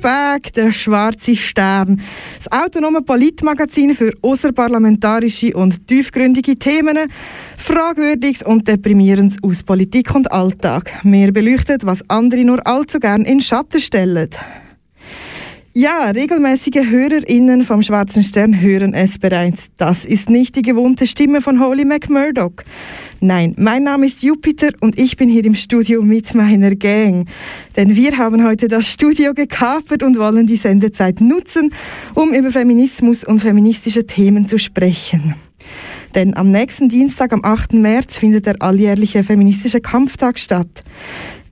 [0.00, 2.00] Back, der schwarze Stern.
[2.36, 6.98] Das autonome Politmagazin für außerparlamentarische und tiefgründige Themen,
[7.56, 11.04] Fragwürdiges und Deprimierendes aus Politik und Alltag.
[11.04, 14.28] Mehr beleuchtet, was andere nur allzu gern in Schatten stellen.
[15.76, 19.70] Ja, regelmäßige HörerInnen vom Schwarzen Stern hören es bereits.
[19.76, 22.62] Das ist nicht die gewohnte Stimme von Holly McMurdoch.
[23.18, 27.26] Nein, mein Name ist Jupiter und ich bin hier im Studio mit meiner Gang.
[27.76, 31.74] Denn wir haben heute das Studio gekapert und wollen die Sendezeit nutzen,
[32.14, 35.34] um über Feminismus und feministische Themen zu sprechen.
[36.14, 37.72] Denn am nächsten Dienstag, am 8.
[37.72, 40.84] März, findet der alljährliche feministische Kampftag statt.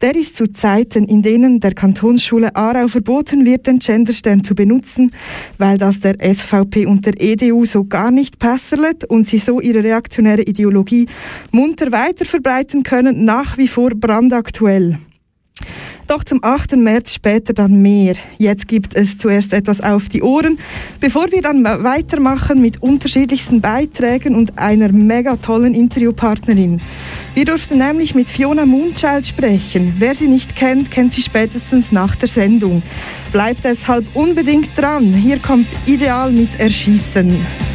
[0.03, 5.13] Der ist zu Zeiten, in denen der Kantonsschule Aarau verboten wird, den Genderstern zu benutzen,
[5.59, 9.85] weil das der SVP und der EDU so gar nicht passerlet und sie so ihre
[9.85, 11.07] reaktionäre Ideologie
[11.53, 14.99] munter weiter verbreiten können, nach wie vor brandaktuell.
[16.13, 16.77] Doch zum 8.
[16.77, 18.17] März später dann mehr.
[18.37, 20.59] Jetzt gibt es zuerst etwas auf die Ohren,
[21.01, 26.83] bevor wir dann weitermachen mit unterschiedlichsten Beiträgen und einer mega tollen Interviewpartnerin.
[27.33, 29.95] Wir durften nämlich mit Fiona Moonchild sprechen.
[29.97, 32.83] Wer sie nicht kennt, kennt sie spätestens nach der Sendung.
[33.33, 35.15] Bleibt deshalb unbedingt dran.
[35.15, 37.72] Hier kommt Ideal mit Erschießen.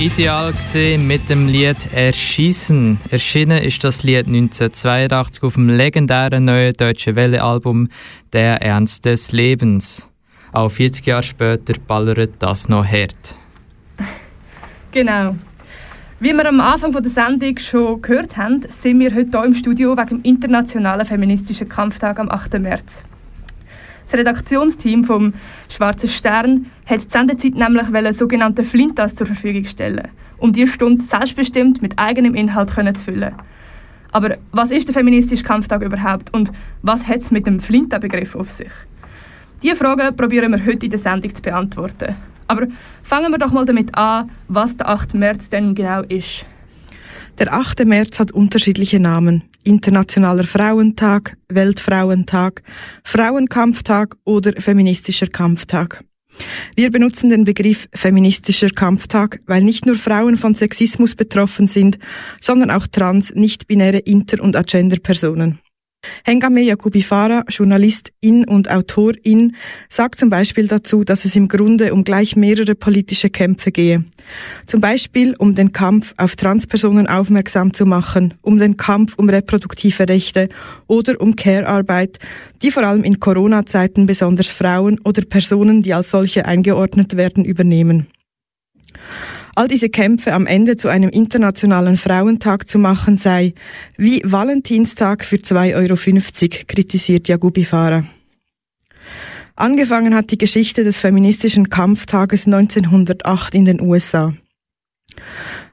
[0.00, 2.98] Ideal gesehen mit dem Lied Erschießen.
[3.10, 7.86] Erschienen ist das Lied 1982 auf dem legendären neuen Deutsche Welle Album
[8.32, 10.10] Der Ernst des Lebens.
[10.52, 13.36] Auch 40 Jahre später ballert das noch hart.
[14.92, 15.36] Genau.
[16.18, 19.94] Wie wir am Anfang der Sendung schon gehört haben, sind wir heute hier im Studio
[19.98, 22.58] wegen dem Internationalen Feministischen Kampftag am 8.
[22.58, 23.04] März.
[24.10, 25.34] Das Redaktionsteam vom
[25.68, 30.08] Schwarzen Stern hat die Sendezeit nämlich einen sogenannten Flintas zur Verfügung stellen,
[30.38, 33.32] um diese Stunde selbstbestimmt mit eigenem Inhalt zu füllen.
[34.10, 36.50] Aber was ist der feministische Kampftag überhaupt und
[36.82, 38.72] was hat es mit dem Flinta-Begriff auf sich?
[39.62, 42.16] Diese Fragen probieren wir heute in der Sendung zu beantworten.
[42.48, 42.66] Aber
[43.04, 45.14] fangen wir doch mal damit an, was der 8.
[45.14, 46.46] März denn genau ist.
[47.38, 47.84] Der 8.
[47.84, 49.44] März hat unterschiedliche Namen.
[49.64, 52.62] Internationaler Frauentag, Weltfrauentag,
[53.04, 56.04] Frauenkampftag oder feministischer Kampftag.
[56.76, 61.98] Wir benutzen den Begriff feministischer Kampftag, weil nicht nur Frauen von Sexismus betroffen sind,
[62.40, 65.58] sondern auch trans, nicht-binäre Inter- und Agender-Personen.
[66.24, 69.56] Hengame Yakubifara, Journalistin und Autorin,
[69.88, 74.04] sagt zum Beispiel dazu, dass es im Grunde um gleich mehrere politische Kämpfe gehe.
[74.66, 80.08] Zum Beispiel um den Kampf auf Transpersonen aufmerksam zu machen, um den Kampf um reproduktive
[80.08, 80.48] Rechte
[80.86, 82.18] oder um Care-Arbeit,
[82.62, 88.06] die vor allem in Corona-Zeiten besonders Frauen oder Personen, die als solche eingeordnet werden, übernehmen.
[89.54, 93.54] All diese Kämpfe am Ende zu einem internationalen Frauentag zu machen sei
[93.96, 98.04] wie Valentinstag für 2,50 Euro, kritisiert Jagubi Farah.
[99.56, 104.32] Angefangen hat die Geschichte des feministischen Kampftages 1908 in den USA.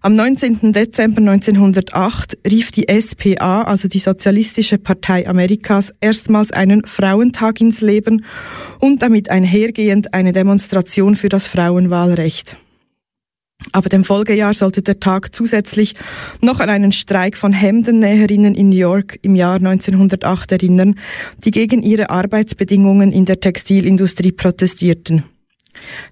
[0.01, 0.73] Am 19.
[0.73, 8.25] Dezember 1908 rief die SPA, also die Sozialistische Partei Amerikas, erstmals einen Frauentag ins Leben
[8.80, 12.57] und damit einhergehend eine Demonstration für das Frauenwahlrecht.
[13.71, 15.95] Aber dem Folgejahr sollte der Tag zusätzlich
[16.42, 20.95] noch an einen Streik von Hemdennäherinnen in New York im Jahr 1908 erinnern,
[21.44, 25.24] die gegen ihre Arbeitsbedingungen in der Textilindustrie protestierten.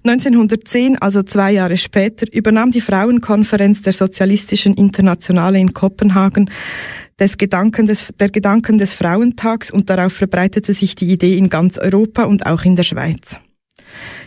[0.04, 6.50] 1910, also zwei Jahre später, übernahm die Frauenkonferenz der Sozialistischen Internationale in Kopenhagen
[7.18, 11.78] des Gedanken des, der Gedanken des Frauentags und darauf verbreitete sich die Idee in ganz
[11.78, 13.38] Europa und auch in der Schweiz.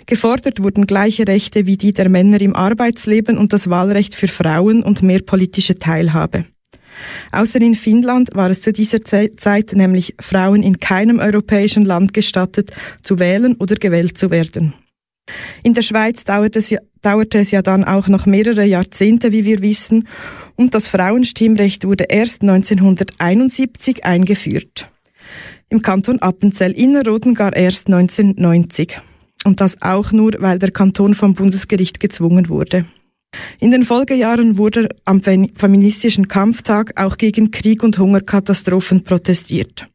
[0.05, 4.83] Gefordert wurden gleiche Rechte wie die der Männer im Arbeitsleben und das Wahlrecht für Frauen
[4.83, 6.45] und mehr politische Teilhabe.
[7.31, 12.71] Außer in Finnland war es zu dieser Zeit nämlich Frauen in keinem europäischen Land gestattet,
[13.03, 14.73] zu wählen oder gewählt zu werden.
[15.63, 19.45] In der Schweiz dauerte es, ja, dauerte es ja dann auch noch mehrere Jahrzehnte, wie
[19.45, 20.07] wir wissen,
[20.55, 24.89] und das Frauenstimmrecht wurde erst 1971 eingeführt.
[25.69, 28.99] Im Kanton Appenzell-Innerrhoden gar erst 1990.
[29.45, 32.85] Und das auch nur, weil der Kanton vom Bundesgericht gezwungen wurde.
[33.59, 39.87] In den Folgejahren wurde am feministischen Kampftag auch gegen Krieg und Hungerkatastrophen protestiert.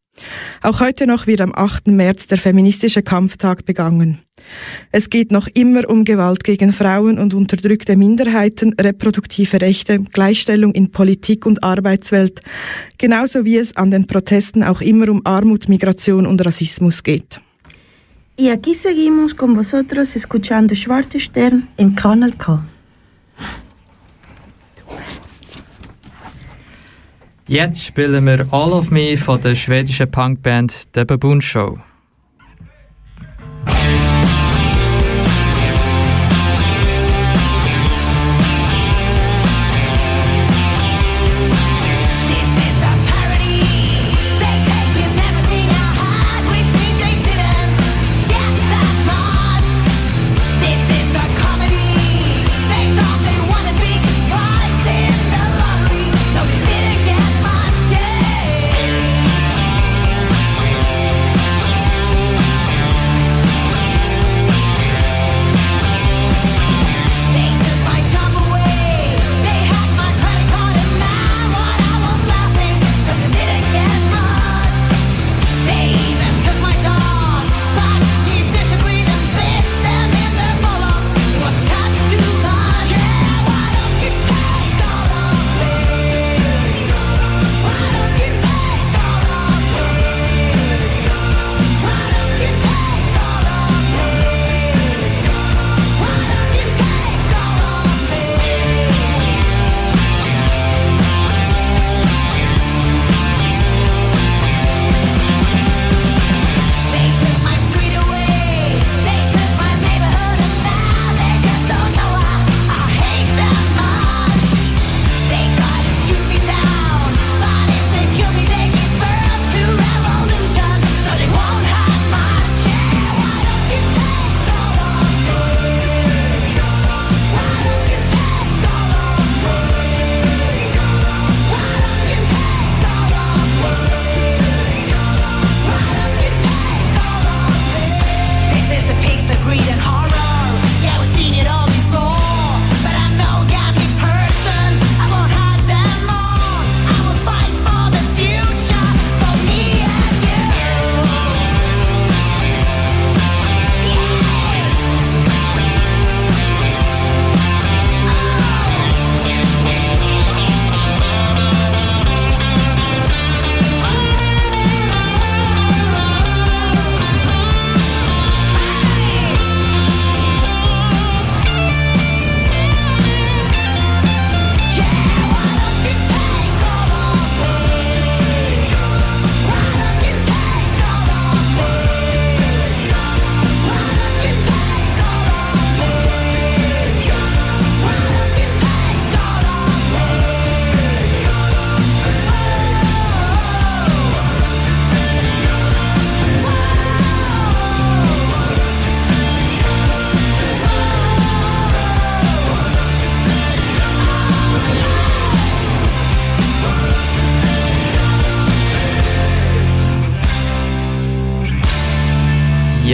[0.63, 1.89] Auch heute noch wird am 8.
[1.89, 4.21] März der feministische Kampftag begangen.
[4.93, 10.91] Es geht noch immer um Gewalt gegen Frauen und unterdrückte Minderheiten, reproduktive Rechte, Gleichstellung in
[10.91, 12.43] Politik und Arbeitswelt,
[12.99, 17.41] genauso wie es an den Protesten auch immer um Armut, Migration und Rassismus geht.
[18.37, 22.65] Y aquí seguimos con vosotros escuchando Schwarze Stern en Kanal K.
[27.47, 31.79] Jetzt spielen wir All of Me von der schwedischen Punkband The Baboon Show.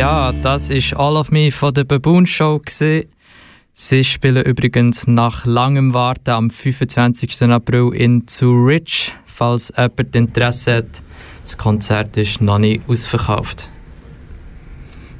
[0.00, 2.59] Ja, das ist All of Me von der Baboon Show.
[2.66, 7.42] Sie spielen übrigens nach langem Warten am 25.
[7.42, 9.14] April in Zurich.
[9.26, 11.02] Falls jemand Interesse hat,
[11.42, 13.69] das Konzert ist noch nicht ausverkauft.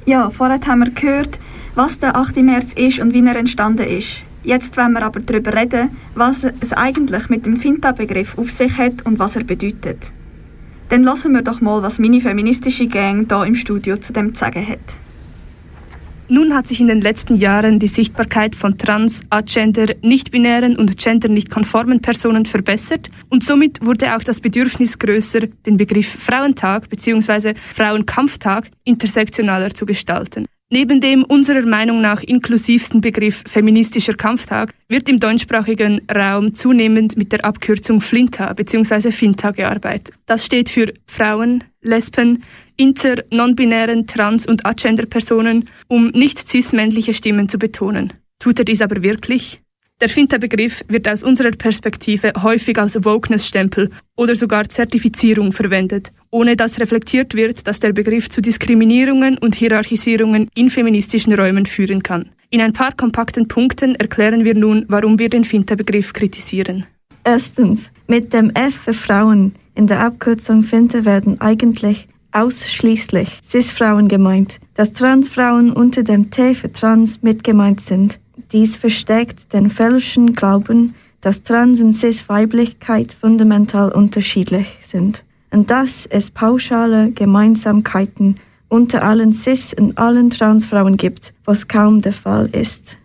[0.06, 1.38] Ja, vorher haben wir gehört,
[1.75, 2.37] was der 8.
[2.37, 4.22] März ist und wie er entstanden ist.
[4.44, 9.04] Jetzt wollen wir aber darüber reden, was es eigentlich mit dem Finta-Begriff auf sich hat
[9.04, 10.14] und was er bedeutet.
[10.90, 14.40] Dann lassen wir doch mal, was meine feministische Gang hier im Studio zu dem zu
[14.40, 14.99] sagen hat.
[16.28, 22.00] Nun hat sich in den letzten Jahren die Sichtbarkeit von trans, agender, nicht-binären und gender-nicht-konformen
[22.00, 27.54] Personen verbessert und somit wurde auch das Bedürfnis größer, den Begriff Frauentag bzw.
[27.75, 30.44] Frauenkampftag intersektionaler zu gestalten.
[30.73, 37.33] Neben dem unserer Meinung nach inklusivsten Begriff feministischer Kampftag wird im deutschsprachigen Raum zunehmend mit
[37.33, 39.11] der Abkürzung FLINTA bzw.
[39.11, 40.15] FINTA gearbeitet.
[40.27, 42.45] Das steht für Frauen, Lesben,
[42.77, 48.12] inter-, non-binären, trans- und agender-Personen, um nicht cis-männliche Stimmen zu betonen.
[48.39, 49.61] Tut er dies aber wirklich?
[50.00, 56.80] Der Finta-Begriff wird aus unserer Perspektive häufig als Wokeness-Stempel oder sogar Zertifizierung verwendet, ohne dass
[56.80, 62.30] reflektiert wird, dass der Begriff zu Diskriminierungen und Hierarchisierungen in feministischen Räumen führen kann.
[62.49, 66.87] In ein paar kompakten Punkten erklären wir nun, warum wir den Finta-Begriff kritisieren.
[67.23, 74.61] Erstens, mit dem F für Frauen in der Abkürzung Finta werden eigentlich ausschließlich Cis-Frauen gemeint,
[74.73, 78.19] dass Transfrauen unter dem T für Trans mitgemeint sind.
[78.52, 86.30] Dies verstärkt den falschen Glauben, dass Trans- und Cis-Weiblichkeit fundamental unterschiedlich sind und dass es
[86.30, 92.97] pauschale Gemeinsamkeiten unter allen Cis- und allen Transfrauen gibt, was kaum der Fall ist.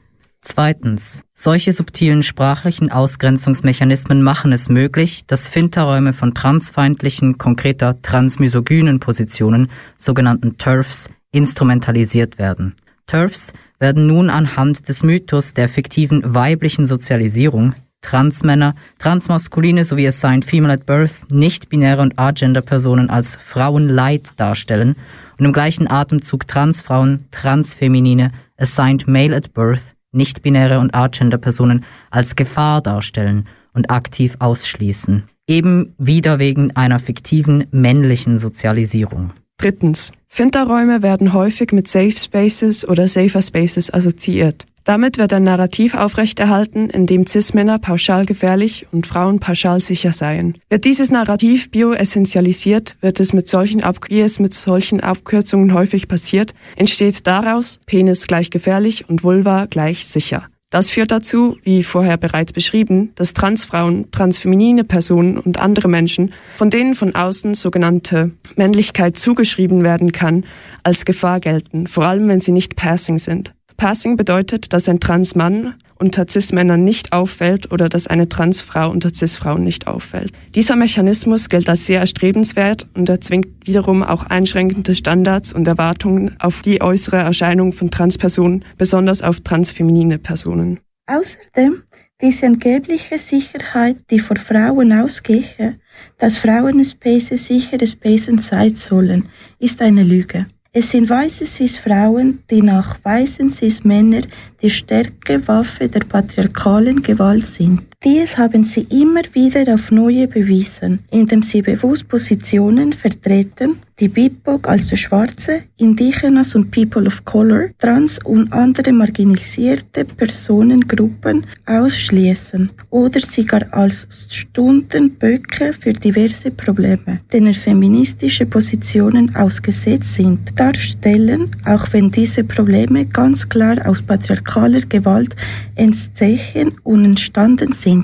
[0.41, 1.23] Zweitens.
[1.33, 10.59] Solche subtilen sprachlichen Ausgrenzungsmechanismen machen es möglich, dass Finterräume von transfeindlichen, konkreter transmisogynen Positionen, sogenannten
[10.59, 12.75] TERFs, instrumentalisiert werden.
[13.07, 20.73] TERFs werden nun anhand des Mythos der fiktiven weiblichen Sozialisierung Transmänner, Transmaskuline sowie Assigned Female
[20.73, 24.95] at Birth, nicht-binäre und Agender-Personen als Frauenleid darstellen
[25.39, 32.81] und im gleichen Atemzug Transfrauen, Transfeminine, Assigned Male at Birth, nicht-binäre und Agender-Personen als Gefahr
[32.81, 35.23] darstellen und aktiv ausschließen.
[35.47, 39.31] Eben wieder wegen einer fiktiven männlichen Sozialisierung.
[39.57, 40.11] Drittens.
[40.35, 44.65] Finterräume werden häufig mit Safe Spaces oder Safer Spaces assoziiert.
[44.83, 50.57] Damit wird ein Narrativ aufrechterhalten, in dem Cis-Männer pauschal gefährlich und Frauen pauschal sicher seien.
[50.67, 56.53] Wird dieses Narrativ bioessentialisiert, wird es mit solchen wie es mit solchen Abkürzungen häufig passiert,
[56.75, 60.49] entsteht daraus Penis gleich gefährlich und Vulva gleich sicher.
[60.71, 66.69] Das führt dazu, wie vorher bereits beschrieben, dass Transfrauen, transfeminine Personen und andere Menschen, von
[66.69, 70.43] denen von außen sogenannte Männlichkeit zugeschrieben werden kann,
[70.83, 73.53] als Gefahr gelten, vor allem wenn sie nicht passing sind.
[73.77, 79.63] Passing bedeutet, dass ein Transmann unter Cis-Männern nicht auffällt oder dass eine Transfrau unter Cis-Frauen
[79.63, 80.31] nicht auffällt.
[80.53, 86.61] Dieser Mechanismus gilt als sehr erstrebenswert und erzwingt wiederum auch einschränkende Standards und Erwartungen auf
[86.61, 90.79] die äußere Erscheinung von Transpersonen, besonders auf transfeminine Personen.
[91.07, 91.83] Außerdem
[92.21, 95.79] diese angebliche Sicherheit, die vor Frauen ausgehe,
[96.17, 100.47] dass Frauenspaces sichere Spaces sein sollen, ist eine Lüge.
[100.77, 104.23] Es sind weiße Cis-Frauen, die nach weißen Cis-Männer
[104.61, 107.94] die stärkere Waffe der patriarchalen Gewalt sind.
[108.05, 114.67] Dies haben sie immer wieder auf neue bewiesen, indem sie bewusst Positionen vertreten, die BIPOC,
[114.67, 123.45] also Schwarze, Indigenas und People of Color, Trans und andere marginalisierte Personengruppen ausschließen oder sie
[123.45, 132.43] gar als Stundenböcke für diverse Probleme, denen feministische Positionen ausgesetzt sind, darstellen, auch wenn diese
[132.43, 135.37] Probleme ganz klar aus patriarchaler Gewalt
[135.75, 137.94] entstehen und entstanden sind.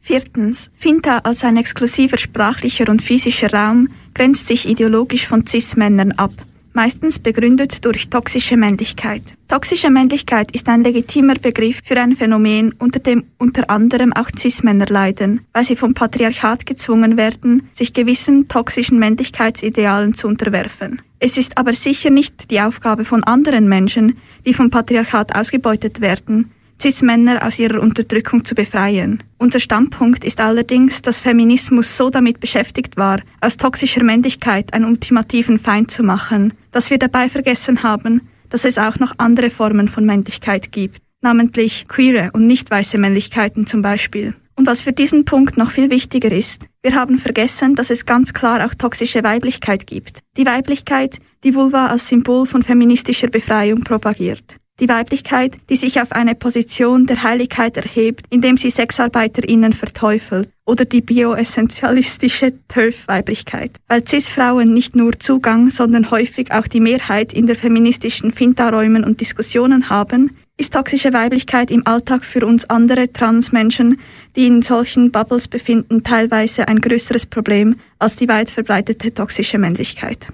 [0.00, 0.70] Viertens.
[0.76, 6.32] Finta als ein exklusiver sprachlicher und physischer Raum grenzt sich ideologisch von Cis-Männern ab,
[6.72, 9.22] meistens begründet durch toxische Männlichkeit.
[9.46, 14.86] Toxische Männlichkeit ist ein legitimer Begriff für ein Phänomen, unter dem unter anderem auch Cis-Männer
[14.86, 21.02] leiden, weil sie vom Patriarchat gezwungen werden, sich gewissen toxischen Männlichkeitsidealen zu unterwerfen.
[21.18, 24.16] Es ist aber sicher nicht die Aufgabe von anderen Menschen,
[24.46, 29.22] die vom Patriarchat ausgebeutet werden, Cis-Männer aus ihrer Unterdrückung zu befreien.
[29.38, 35.58] Unser Standpunkt ist allerdings, dass Feminismus so damit beschäftigt war, aus toxischer Männlichkeit einen ultimativen
[35.58, 40.06] Feind zu machen, dass wir dabei vergessen haben, dass es auch noch andere Formen von
[40.06, 44.34] Männlichkeit gibt, namentlich queere und nicht weiße Männlichkeiten zum Beispiel.
[44.56, 48.34] Und was für diesen Punkt noch viel wichtiger ist, wir haben vergessen, dass es ganz
[48.34, 50.20] klar auch toxische Weiblichkeit gibt.
[50.36, 54.56] Die Weiblichkeit, die Vulva als Symbol von feministischer Befreiung propagiert.
[54.80, 60.48] Die Weiblichkeit, die sich auf eine Position der Heiligkeit erhebt, indem sie SexarbeiterInnen verteufelt.
[60.64, 63.72] Oder die bioessentialistische TERF-Weiblichkeit.
[63.88, 69.20] Weil CIS-Frauen nicht nur Zugang, sondern häufig auch die Mehrheit in der feministischen Finta-Räumen und
[69.20, 74.00] Diskussionen haben, ist toxische Weiblichkeit im Alltag für uns andere Transmenschen,
[74.36, 80.28] die in solchen Bubbles befinden, teilweise ein größeres Problem als die weit verbreitete toxische Männlichkeit.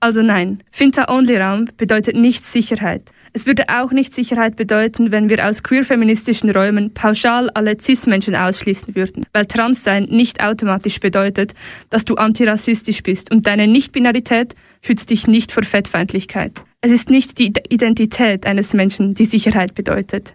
[0.00, 3.10] Also nein, Finta-Only-Raum bedeutet nicht Sicherheit.
[3.34, 8.94] Es würde auch nicht Sicherheit bedeuten, wenn wir aus queer-feministischen Räumen pauschal alle Cis-Menschen ausschließen
[8.94, 11.54] würden, weil Transsein nicht automatisch bedeutet,
[11.88, 16.62] dass du antirassistisch bist und deine Nicht-Binarität schützt dich nicht vor Fettfeindlichkeit.
[16.82, 20.34] Es ist nicht die Identität eines Menschen, die Sicherheit bedeutet.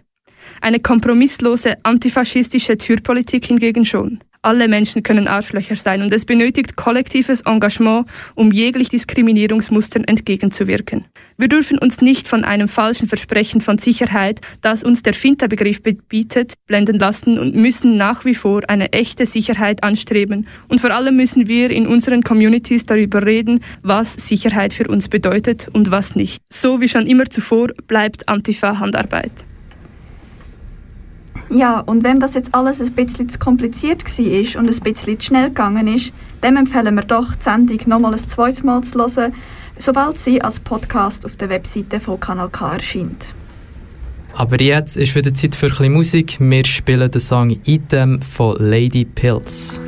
[0.60, 4.18] Eine kompromisslose antifaschistische Türpolitik hingegen schon.
[4.42, 11.06] Alle Menschen können Arschlöcher sein und es benötigt kollektives Engagement, um jeglich Diskriminierungsmustern entgegenzuwirken.
[11.36, 16.54] Wir dürfen uns nicht von einem falschen Versprechen von Sicherheit, das uns der Finta-Begriff bietet,
[16.66, 20.46] blenden lassen und müssen nach wie vor eine echte Sicherheit anstreben.
[20.68, 25.68] Und vor allem müssen wir in unseren Communities darüber reden, was Sicherheit für uns bedeutet
[25.72, 26.42] und was nicht.
[26.52, 29.47] So wie schon immer zuvor bleibt Antifa Handarbeit.
[31.50, 35.26] Ja, und wenn das jetzt alles ein bisschen zu kompliziert war und ein bisschen zu
[35.26, 39.32] schnell gegangen ist, dann empfehlen wir doch, die Sendung nochmal ein zweites Mal zu hören,
[39.78, 43.34] sobald sie als Podcast auf der Webseite von Kanal K erscheint.
[44.34, 46.36] Aber jetzt ist wieder Zeit für ein bisschen Musik.
[46.38, 49.80] Wir spielen den Song Item von Lady Pills.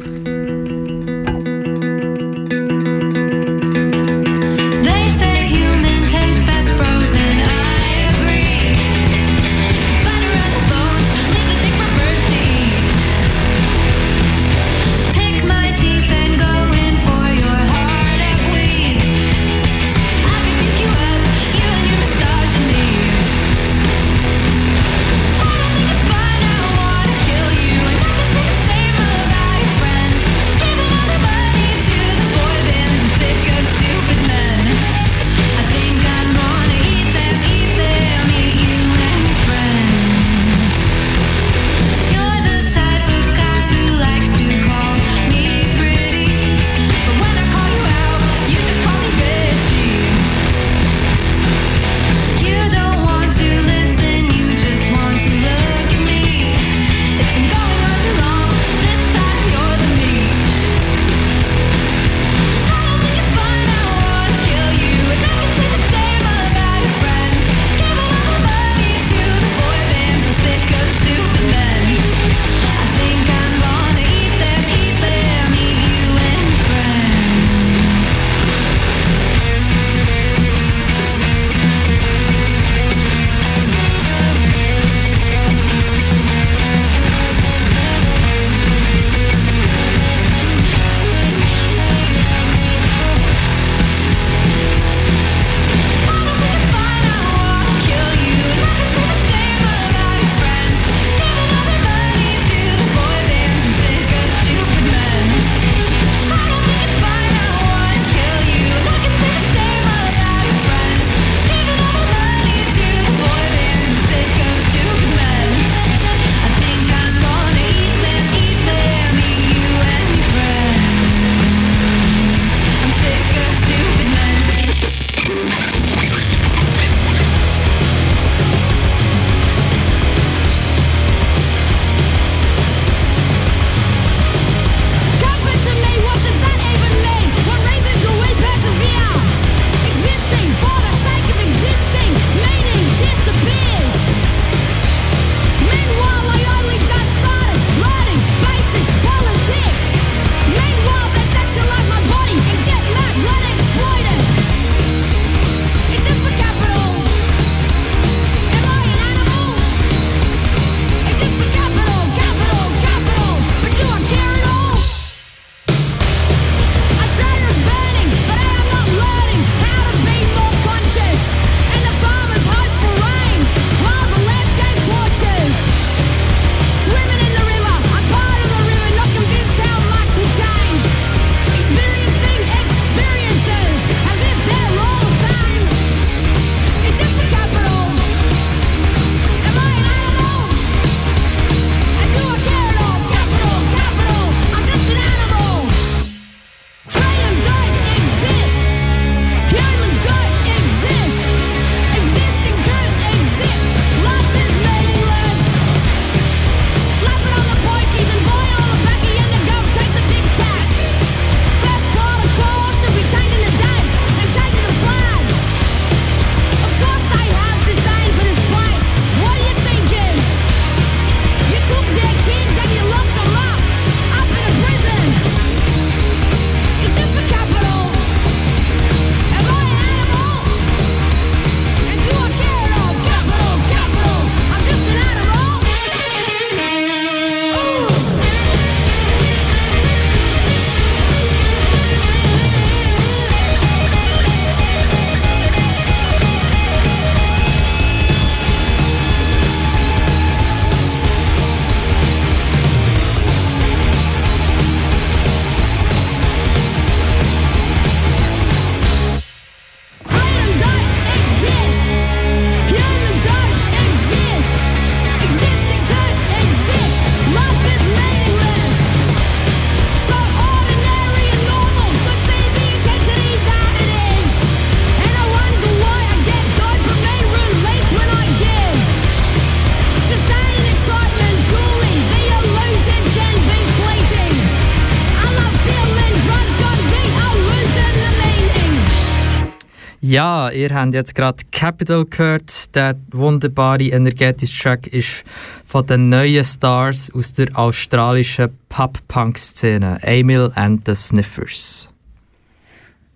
[290.10, 292.74] Ja, ihr habt jetzt gerade Capital gehört.
[292.74, 295.22] Der wunderbare, energetische Track ist
[295.64, 301.88] von den neuen Stars aus der australischen Pop-Punk-Szene, Emil and the Sniffers.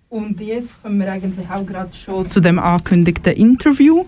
[0.07, 4.05] Und jetzt kommen wir eigentlich auch gerade schon zu dem angekündigten Interview.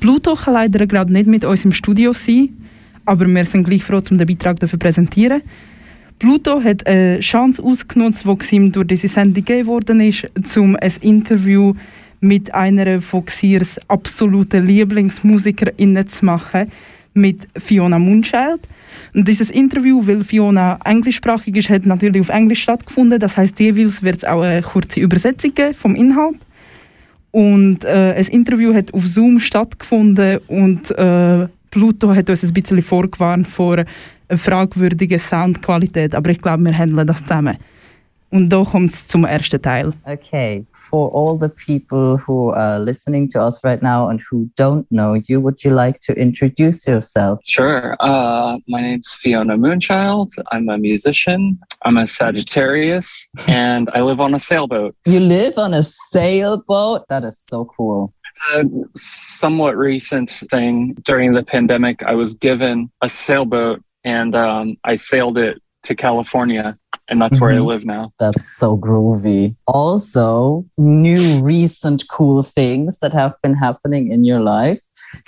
[0.00, 2.48] Pluto kann leider gerade nicht mit uns im Studio sein,
[3.04, 5.42] aber wir sind gleich froh, um den Beitrag zu präsentieren.
[6.18, 10.92] Pluto hat eine Chance ausgenutzt, die ihm durch diese Sendung gegeben worden ist, um ein
[11.02, 11.72] Interview
[12.20, 16.70] mit einer von Xiers absoluten LieblingsmusikerInnen zu machen,
[17.14, 18.60] mit Fiona Munchild.
[19.14, 23.18] Und dieses Interview, weil Fiona englischsprachig ist, hat natürlich auf Englisch stattgefunden.
[23.18, 26.36] Das heißt, jeweils wird es auch eine kurze Übersetzung geben vom Inhalt.
[27.30, 32.80] Und äh, ein Interview hat auf Zoom stattgefunden und äh, Pluto hat uns ein bisschen
[32.82, 33.84] vorgewarnt vor
[34.28, 36.14] einer fragwürdigen Soundqualität.
[36.14, 37.58] Aber ich glaube, wir handeln das zusammen.
[38.30, 39.92] Und da kommt es zum ersten Teil.
[40.04, 44.86] Okay, for all the people who are listening to us right now and who don't
[44.90, 47.40] know you, would you like to introduce yourself?
[47.44, 47.96] Sure.
[48.00, 50.30] Uh, my name's Fiona Moonchild.
[50.52, 51.58] I'm a musician.
[51.82, 54.96] I'm a Sagittarius, and I live on a sailboat.
[55.04, 57.06] You live on a sailboat?
[57.08, 58.12] That is so cool.
[58.30, 60.94] It's a somewhat recent thing.
[61.04, 66.76] During the pandemic, I was given a sailboat and um, I sailed it to California
[67.08, 67.66] and that's where I Mhm.
[67.66, 68.12] live now.
[68.18, 69.54] That's so groovy.
[69.68, 74.80] Also, new recent cool things that have been happening in your life.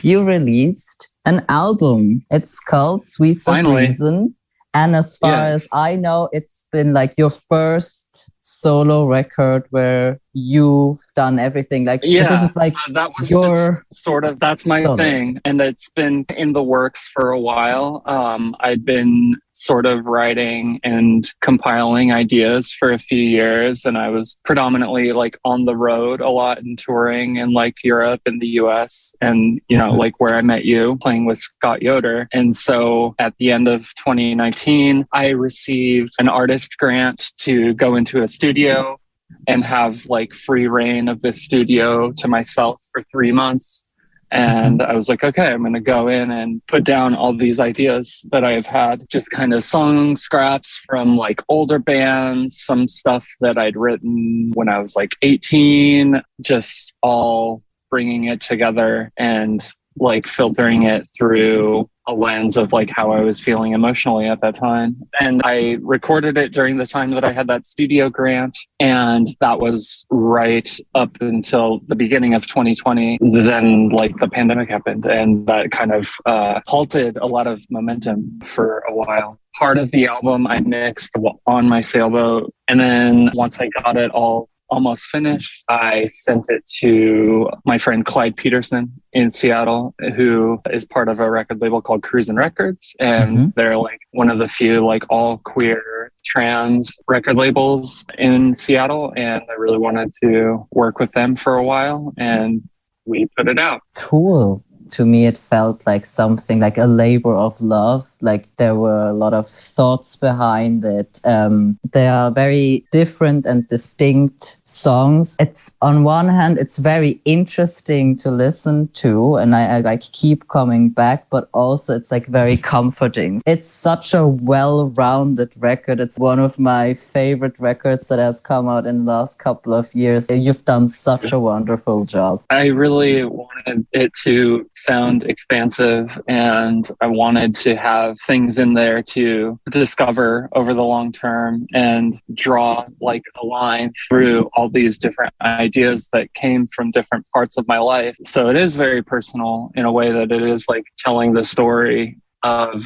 [0.03, 2.25] You released an album.
[2.31, 3.85] It's called Sweets Finally.
[3.85, 4.35] of Reason.
[4.75, 5.55] And as far Yes.
[5.55, 11.85] as I know, it's been like your first solo record where you've done everything.
[11.85, 14.97] Like Yeah, this is like uh, that was your just sort of that's my solo.
[14.97, 18.03] thing, and it's been in the works for a while.
[18.07, 24.09] Um, I'd been sort of writing and compiling ideas for a few years, and I
[24.11, 28.47] was predominantly like on the road a lot and touring in like Europe and the
[28.63, 29.15] U.S.
[29.21, 29.99] and you know Mhm.
[29.99, 32.29] like where I met you playing with Scott Yoder.
[32.33, 38.23] And so at the end of 2019, I received an artist grant to go into
[38.23, 39.01] a studio
[39.49, 43.85] and have like free reign of this studio to myself for three months.
[44.31, 47.59] And I was like, okay, I'm going to go in and put down all these
[47.59, 52.87] ideas that I have had, just kind of song scraps from like older bands, some
[52.87, 59.67] stuff that I'd written when I was like 18, just all bringing it together and
[59.99, 64.55] like filtering it through a lens of like how I was feeling emotionally at that
[64.55, 64.97] time.
[65.21, 68.57] And I recorded it during the time that I had that studio grant.
[68.81, 73.19] And that was right up until the beginning of 2020.
[73.21, 78.41] Then like the pandemic happened and that kind of uh, halted a lot of momentum
[78.45, 79.39] for a while.
[79.55, 81.15] Part of the album I mixed
[81.47, 82.53] on my sailboat.
[82.69, 85.65] And then once I got it all almost finished.
[85.69, 91.31] I sent it to my friend Clyde Peterson in Seattle, who is part of a
[91.31, 92.95] record label called Cruisin' Records.
[93.01, 93.55] And Mhm.
[93.55, 99.13] they're like one of the few like all queer trans record labels in Seattle.
[99.17, 102.63] And I really wanted to work with them for a while and
[103.07, 103.81] we put it out.
[103.97, 104.63] cool.
[104.93, 108.07] To me, it felt like something like a labor of love.
[108.21, 111.21] Like there were a lot of thoughts behind it.
[111.25, 115.37] Um, they are very different and distinct songs.
[115.39, 120.49] It's on one hand, it's very interesting to listen to, and I, I like keep
[120.49, 121.27] coming back.
[121.31, 123.41] But also, it's like very comforting.
[123.47, 126.01] It's such a well-rounded record.
[126.01, 129.95] It's one of my favorite records that has come out in the last couple of
[129.95, 130.29] years.
[130.31, 132.43] You've done such a wonderful job.
[132.51, 139.03] I really wanted it to sound expansive and I wanted to have things in there
[139.03, 145.33] to discover over the long term and draw like a line through all these different
[145.43, 148.17] ideas that came from different parts of my life.
[148.25, 152.19] So it is very personal in a way that it is like telling the story
[152.43, 152.85] of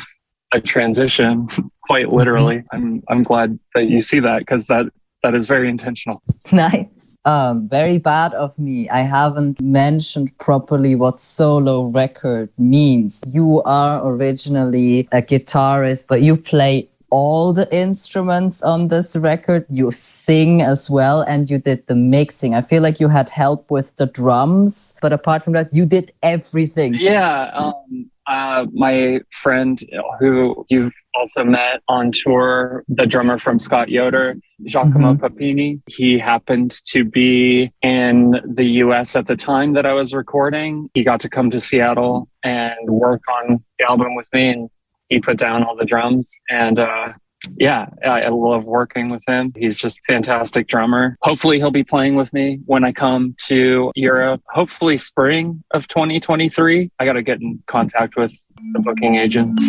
[0.53, 1.49] a transition
[1.85, 2.59] quite literally.
[2.59, 2.77] Mm-hmm.
[2.77, 4.87] I'm I'm glad that you see that because that
[5.23, 6.23] that is very intentional.
[6.53, 7.12] Nice.
[7.25, 8.89] Um, very bad of me.
[8.89, 13.23] I haven't mentioned properly what solo record means.
[13.29, 19.67] You are originally a guitarist, but you play all the instruments on this record.
[19.69, 22.55] You sing as well, and you did the mixing.
[22.55, 26.11] I feel like you had help with the drums, but apart from that, you did
[26.23, 26.95] everything.
[26.95, 29.79] Yeah, um, uh, my friend
[30.19, 36.71] who you've also met on tour, the drummer from Scott Yoder, Giacomo Papini, he happened
[36.87, 40.89] to be in the US at the time that I was recording.
[40.95, 44.71] He got to come to Seattle and work on the album with me, and
[45.13, 47.13] he put down all the drums and uh,
[47.57, 49.53] yeah, I, love working with him.
[49.57, 51.17] He's just a fantastic drummer.
[51.23, 54.41] Hopefully, he'll be playing with me when I come to Europe.
[54.51, 56.91] Hopefully, spring of 2023.
[57.01, 58.33] I got to get in contact with
[58.75, 59.69] the booking agents.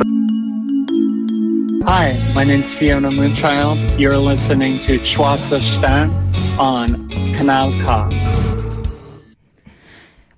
[1.84, 3.99] Hi, my name's Fiona Moonchild.
[3.99, 6.12] You're listening to Schwarzer Stern
[6.60, 8.10] on Kanal K.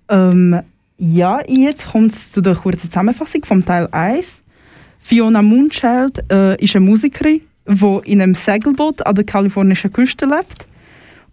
[0.08, 0.62] Ähm,
[0.98, 4.45] ja, jetzt kommt es zu der kurzen Zusammenfassung vom Teil 1.
[5.08, 10.66] Fiona Moonchild äh, ist eine Musikerin, die in einem Segelboot an der kalifornischen Küste lebt.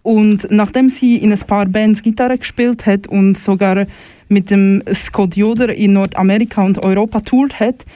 [0.03, 3.87] Und nachdem sie in ein paar Bands Gitarre gespielt hat und sogar
[4.29, 7.87] mit dem Scott Yoder in Nordamerika und Europa tourt hat,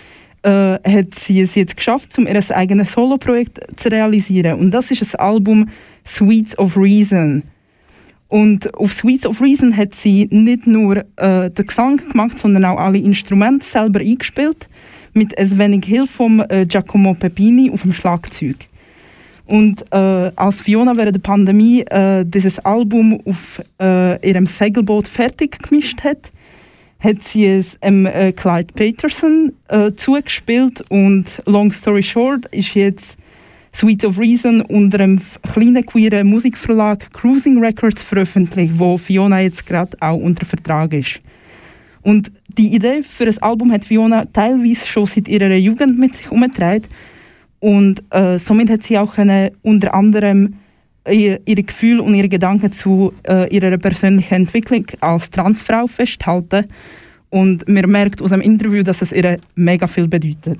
[0.44, 4.58] äh, hat sie es jetzt geschafft, um ihr eigenes Soloprojekt zu realisieren.
[4.58, 5.68] Und das ist das Album
[6.06, 7.42] Sweets of Reason.
[8.28, 12.78] Und auf Sweets of Reason hat sie nicht nur äh, den Gesang gemacht, sondern auch
[12.78, 14.68] alle Instrumente selber eingespielt,
[15.16, 18.57] mit ein wenig Hilfe von äh, Giacomo Pepini auf dem Schlagzeug.
[19.46, 19.96] Und äh,
[20.37, 26.31] als Fiona während der Pandemie äh, dieses Album auf äh, ihrem Segelboot fertig gemischt hat,
[26.98, 33.16] hat sie es ähm, äh, Clyde Peterson äh, zugespielt und Long Story Short ist jetzt
[33.74, 35.20] Sweet of Reason unter einem
[35.52, 41.20] kleinen queeren Musikverlag Cruising Records veröffentlicht, wo Fiona jetzt gerade auch unter Vertrag ist.
[42.02, 46.30] Und die Idee für das Album hat Fiona teilweise schon seit ihrer Jugend mit sich
[46.30, 46.86] umgetragen
[47.60, 50.54] und äh, somit hat sie auch können, unter anderem
[51.08, 56.66] ihre Gefühle und ihre Gedanken zu äh, ihrer persönlichen Entwicklung als Transfrau festhalten.
[57.30, 60.58] Und man merkt aus dem Interview, dass es ihr mega viel bedeutet.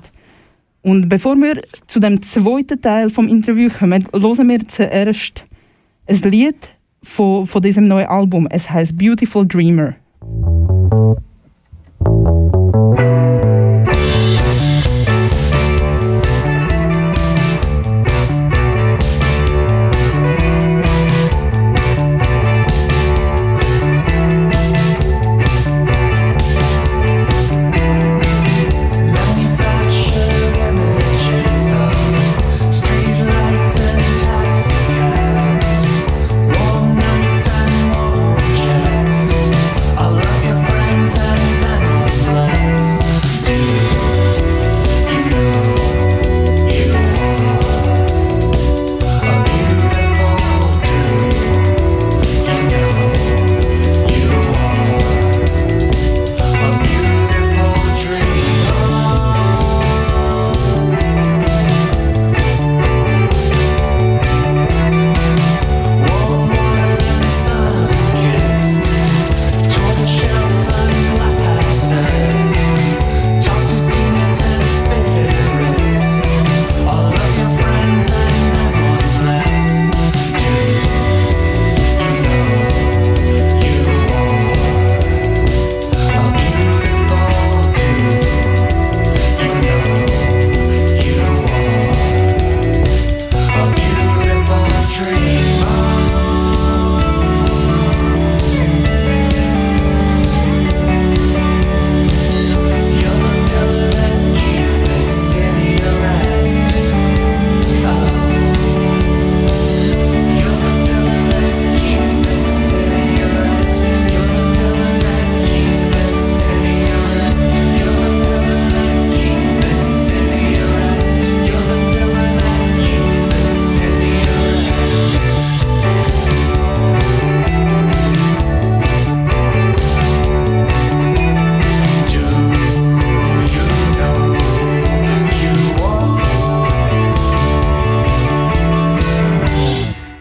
[0.81, 5.43] Und bevor wir zu dem zweiten Teil vom Interview kommen, hören wir zuerst
[6.07, 6.55] ein Lied
[7.03, 8.47] von, von diesem neuen Album.
[8.49, 9.95] Es heißt Beautiful Dreamer.
[12.07, 12.46] you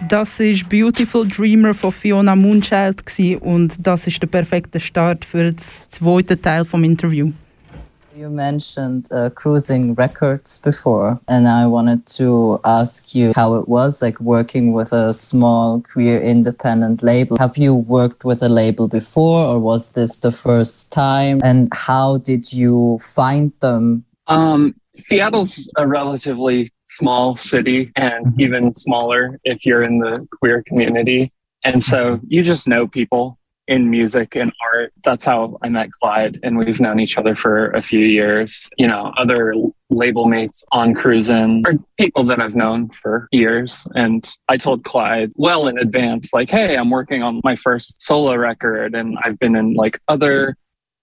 [0.09, 3.03] Das ist Beautiful Dreamer von Fiona Moonchild
[3.41, 7.33] und das ist der perfekte Start für das zweite Teil vom Interview.
[8.15, 14.01] You mentioned uh, cruising records before, and I wanted to ask you how it was
[14.01, 17.37] like working with a small queer independent label.
[17.39, 21.41] Have you worked with a label before, or was this the first time?
[21.43, 24.05] And how did you find them?
[24.29, 28.41] Um, Seattle's a relatively small city and mm-hmm.
[28.41, 31.33] even smaller if you're in the queer community.
[31.65, 34.93] And so you just know people in music and art.
[35.05, 38.69] That's how I met Clyde, and we've known each other for a few years.
[38.79, 39.55] You know, other
[39.91, 43.89] label mates on Cruisin' are people that I've known for years.
[43.95, 48.37] And I told Clyde well in advance, like, hey, I'm working on my first solo
[48.37, 50.57] record, and I've been in like other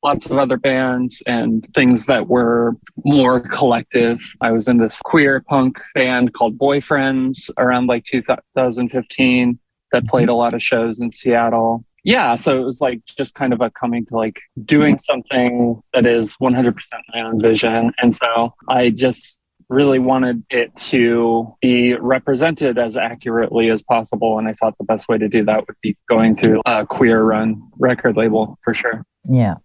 [0.03, 4.21] lots of other bands and things that were more collective.
[4.41, 9.59] I was in this queer punk band called Boyfriends around like 2015
[9.91, 10.37] that played a mm-hmm.
[10.37, 11.85] lot of shows in Seattle.
[12.03, 16.05] Yeah, so it was like just kind of a coming to like doing something that
[16.05, 16.75] is 100%
[17.13, 17.93] my own vision.
[17.99, 19.39] And so I just
[19.69, 24.37] really wanted it to be represented as accurately as possible.
[24.37, 27.23] And I thought the best way to do that would be going through a queer
[27.23, 29.05] run record label for sure.
[29.23, 29.55] Yeah.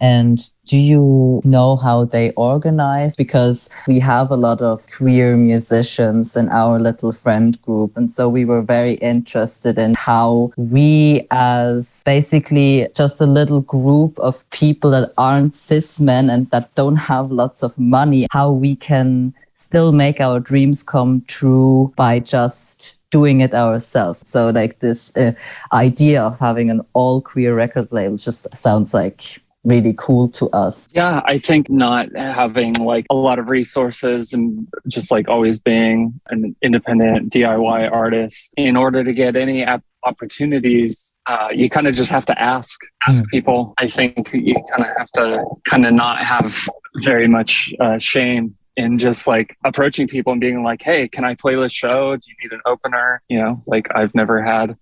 [0.00, 3.16] And do you know how they organize?
[3.16, 7.96] Because we have a lot of queer musicians in our little friend group.
[7.96, 14.18] And so we were very interested in how we, as basically just a little group
[14.18, 18.76] of people that aren't cis men and that don't have lots of money, how we
[18.76, 24.22] can still make our dreams come true by just doing it ourselves.
[24.26, 25.32] So, like, this uh,
[25.72, 30.88] idea of having an all queer record label just sounds like really cool to us.
[30.92, 36.18] Yeah, I think not having like a lot of resources and just like always being
[36.30, 41.94] an independent DIY artist in order to get any app opportunities, uh, you kind of
[41.96, 43.28] just have to ask, ask mm.
[43.28, 43.74] people.
[43.78, 46.68] I think you kind of have to kind of not have
[47.02, 51.34] very much uh, shame in just like approaching people and being like, hey, can I
[51.34, 52.14] play this show?
[52.14, 53.20] Do you need an opener?
[53.28, 54.76] You know, like I've never had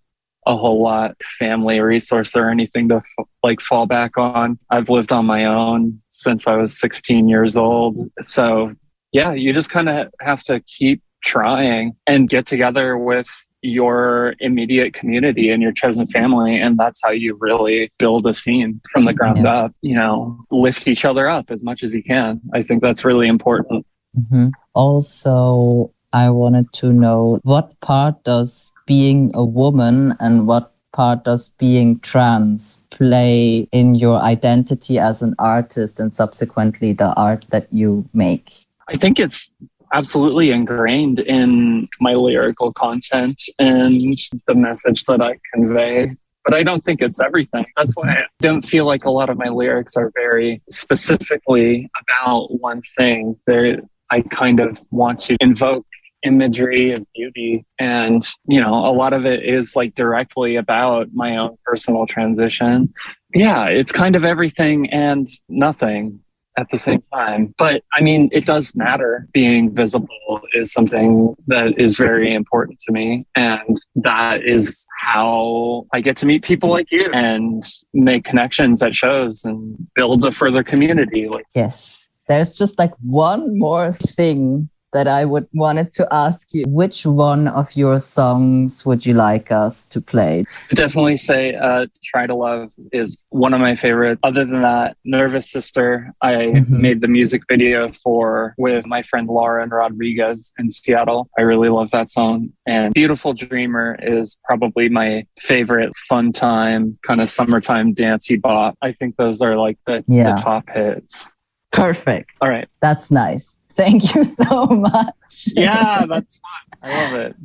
[0.46, 4.58] a whole lot family resource or anything to f- like fall back on.
[4.70, 8.10] I've lived on my own since I was 16 years old.
[8.22, 8.74] So,
[9.12, 13.28] yeah, you just kind of have to keep trying and get together with
[13.64, 18.78] your immediate community and your chosen family and that's how you really build a scene
[18.92, 19.54] from the ground yeah.
[19.54, 23.06] up you know lift each other up as much as you can i think that's
[23.06, 24.48] really important mm-hmm.
[24.74, 31.48] also I wanted to know what part does being a woman and what part does
[31.58, 38.08] being trans play in your identity as an artist and subsequently the art that you
[38.14, 38.52] make?
[38.88, 39.56] I think it's
[39.92, 46.10] absolutely ingrained in my lyrical content and the message that I convey.
[46.44, 47.66] But I don't think it's everything.
[47.76, 52.60] That's why I don't feel like a lot of my lyrics are very specifically about
[52.60, 53.36] one thing.
[53.48, 55.84] They're, I kind of want to invoke
[56.24, 57.64] imagery of beauty.
[57.78, 62.92] And you know a lot of it is like directly about my own personal transition.
[63.34, 66.20] Yeah it's kind of everything and nothing
[66.56, 67.54] at the same time.
[67.58, 69.28] But i mean it does matter.
[69.32, 73.26] Being visible is something that is very important to me.
[73.34, 77.62] And that is how i get to meet people like you and
[77.92, 82.00] make connections at shows and build a further community like yes.
[82.26, 86.64] There's just like one more thing that I would wanted to ask you.
[86.66, 90.46] Which one of your songs would you like us to play?
[90.74, 94.18] Definitely say uh, "Try to Love" is one of my favorite.
[94.22, 96.80] Other than that, "Nervous Sister" I mm-hmm.
[96.80, 101.28] made the music video for with my friend Lauren Rodriguez in Seattle.
[101.36, 102.50] I really love that song.
[102.66, 108.78] And "Beautiful Dreamer" is probably my favorite fun time kind of summertime dancey bop.
[108.80, 110.36] I think those are like the, yeah.
[110.36, 111.32] the top hits.
[111.72, 112.30] Perfect.
[112.40, 112.68] All right.
[112.80, 113.60] That's nice.
[113.76, 115.52] Thank you so much.
[115.56, 116.78] Yeah, that's fun.
[116.82, 117.36] I love it.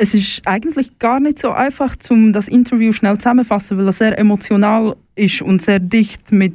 [0.00, 4.16] Es ist eigentlich gar nicht so einfach, um das Interview schnell zusammenzufassen, weil es sehr
[4.16, 6.54] emotional ist und sehr dicht mit,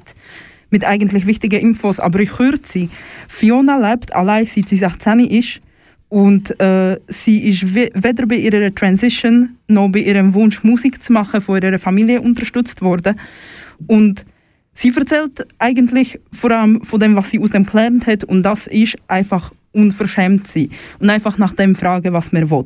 [0.69, 1.99] mit eigentlich wichtigen Infos.
[1.99, 2.87] Aber ich kürze.
[3.27, 5.59] Fiona lebt allein, seit sie 16 ist.
[6.07, 11.41] Und äh, sie ist weder bei ihrer Transition noch bei ihrem Wunsch, Musik zu machen,
[11.41, 13.19] von ihrer Familie unterstützt worden.
[13.87, 14.23] Und
[14.75, 18.67] Sie erzählt eigentlich vor allem von dem, was sie aus dem gelernt hat und das
[18.67, 20.69] ist einfach unverschämt sein
[20.99, 22.65] und einfach nach dem fragen, was man will.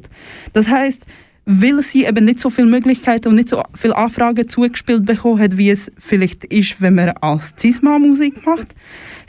[0.53, 1.01] Das heißt,
[1.49, 5.57] weil sie eben nicht so viele Möglichkeiten und nicht so viele Anfragen zugespielt bekommen hat,
[5.57, 8.75] wie es vielleicht ist, wenn man als Cisma Musik macht,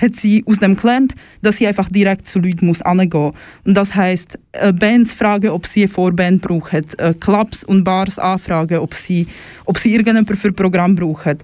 [0.01, 3.33] hat sie aus dem gelernt, dass sie einfach direkt zu Leuten muss angehen.
[3.65, 8.19] Und das heißt, äh, Bands fragen, ob sie eine Vorband brauchen, äh, Clubs und Bars
[8.19, 9.29] anfragen, ob sie,
[9.65, 11.39] ob sie irgendjemanden für Programm brauchen.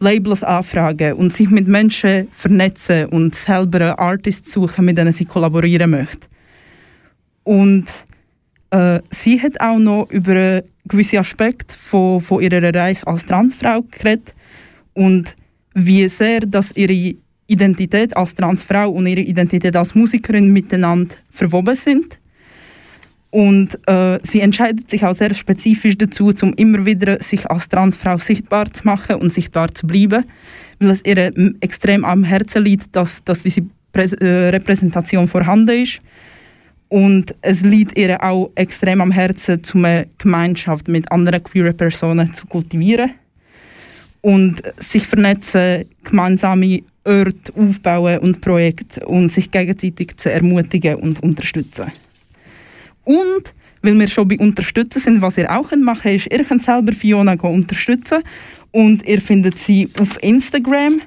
[0.00, 5.24] Labels anfragen und sich mit Menschen vernetzen und selber einen Artist suchen, mit denen sie
[5.24, 6.28] kollaborieren möchte.
[7.44, 7.86] Und
[8.70, 13.82] äh, sie hat auch noch über einen gewissen Aspekt von, von ihrer Reise als Transfrau
[13.82, 14.34] geredet
[14.94, 15.36] und
[15.74, 17.16] wie sehr dass ihre
[17.46, 22.18] Identität als Transfrau und ihre Identität als Musikerin miteinander verwoben sind
[23.34, 28.16] und äh, sie entscheidet sich auch sehr spezifisch dazu, um immer wieder sich als Transfrau
[28.18, 30.24] sichtbar zu machen und sichtbar zu bleiben,
[30.78, 33.62] weil es ihr extrem am Herzen liegt, dass, dass diese
[33.92, 35.98] Prä äh, Repräsentation vorhanden ist.
[36.88, 42.32] Und es liegt ihr auch extrem am Herzen, um eine Gemeinschaft mit anderen queeren Personen
[42.34, 43.10] zu kultivieren.
[44.20, 51.86] und sich vernetzen, gemeinsame Orte aufbauen und Projekte und sich gegenseitig zu ermutigen und unterstützen.
[53.04, 56.62] Und weil wir schon bei Unterstützen sind, was ihr auch machen könnt, ist, ihr könnt
[56.62, 58.22] selber Fiona unterstützen
[58.72, 61.00] und ihr findet sie auf Instagram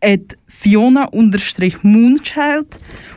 [0.00, 2.66] at Fiona-Moonchild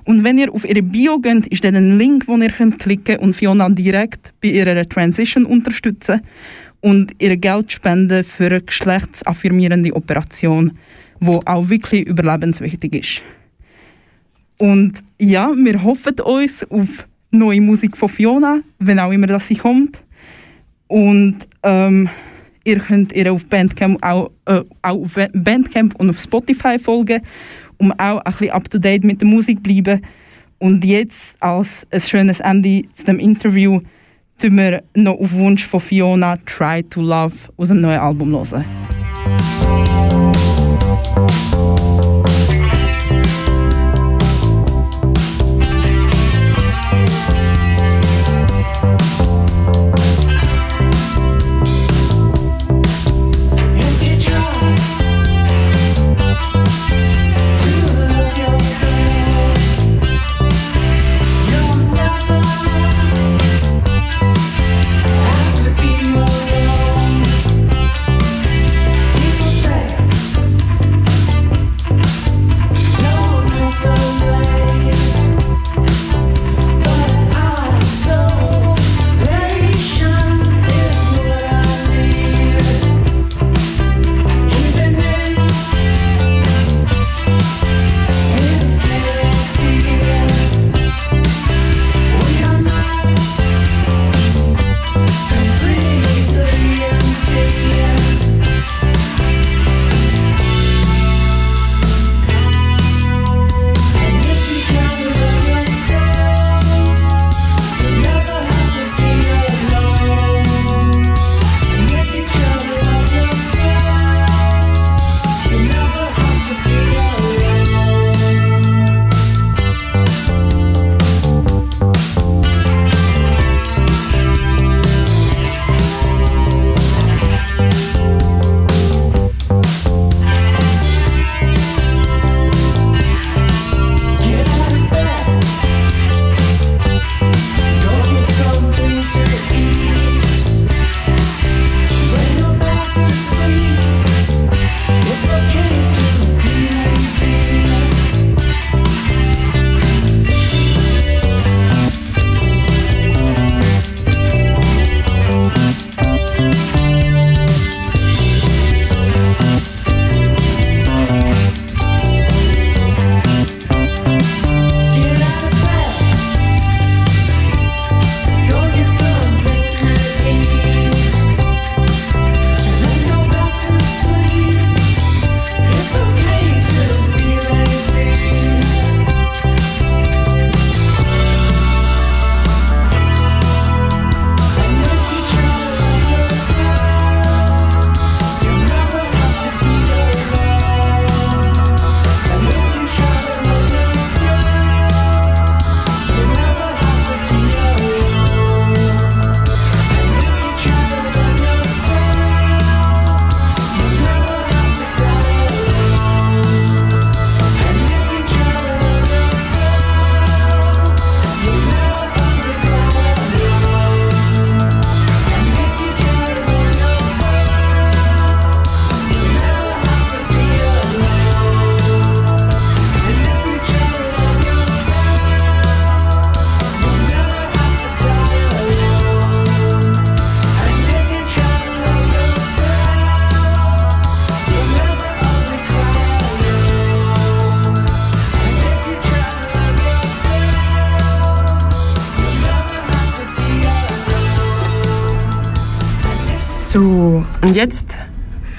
[0.05, 3.17] und wenn ihr auf ihre Bio geht, ist dann ein Link, wo ihr könnt klicken
[3.17, 6.21] und Fiona direkt bei ihrer Transition unterstützen
[6.81, 10.71] und ihr Geld spenden für eine geschlechtsaffirmierende Operation,
[11.19, 13.21] wo auch wirklich überlebenswichtig ist.
[14.57, 19.55] Und ja, wir hoffen uns auf neue Musik von Fiona, wenn auch immer das sie
[19.55, 19.97] kommt.
[20.87, 22.09] Und ähm,
[22.63, 27.21] ihr könnt ihr auf Bandcamp auch, äh, auch auf Bandcamp und auf Spotify folgen,
[27.77, 30.01] um auch ein bisschen up to date mit der Musik zu bleiben.
[30.57, 33.79] Und jetzt als ein schönes Ende zu dem Interview
[34.39, 38.65] tun wir noch auf Wunsch von Fiona Try to Love aus dem neuen Album hören.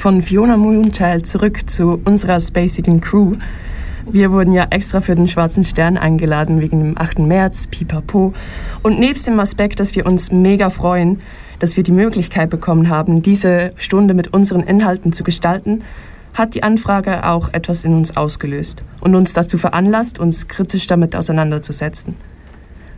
[0.01, 3.34] Von Fiona Moonchild zurück zu unserer spacigen Crew.
[4.11, 7.18] Wir wurden ja extra für den Schwarzen Stern eingeladen wegen dem 8.
[7.18, 8.32] März, pipapo.
[8.82, 11.20] Und nebst dem Aspekt, dass wir uns mega freuen,
[11.59, 15.82] dass wir die Möglichkeit bekommen haben, diese Stunde mit unseren Inhalten zu gestalten,
[16.32, 21.14] hat die Anfrage auch etwas in uns ausgelöst und uns dazu veranlasst, uns kritisch damit
[21.14, 22.16] auseinanderzusetzen.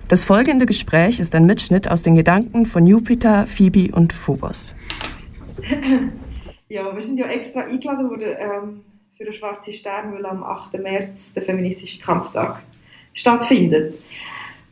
[0.06, 4.76] Das folgende Gespräch ist ein Mitschnitt aus den Gedanken von Jupiter, Phoebe und Phobos.
[6.72, 8.80] Ja, wir sind ja extra eingeladen worden ähm,
[9.18, 10.72] für den Schwarzen Stern, weil am 8.
[10.80, 12.62] März der feministische Kampftag
[13.12, 13.98] stattfindet.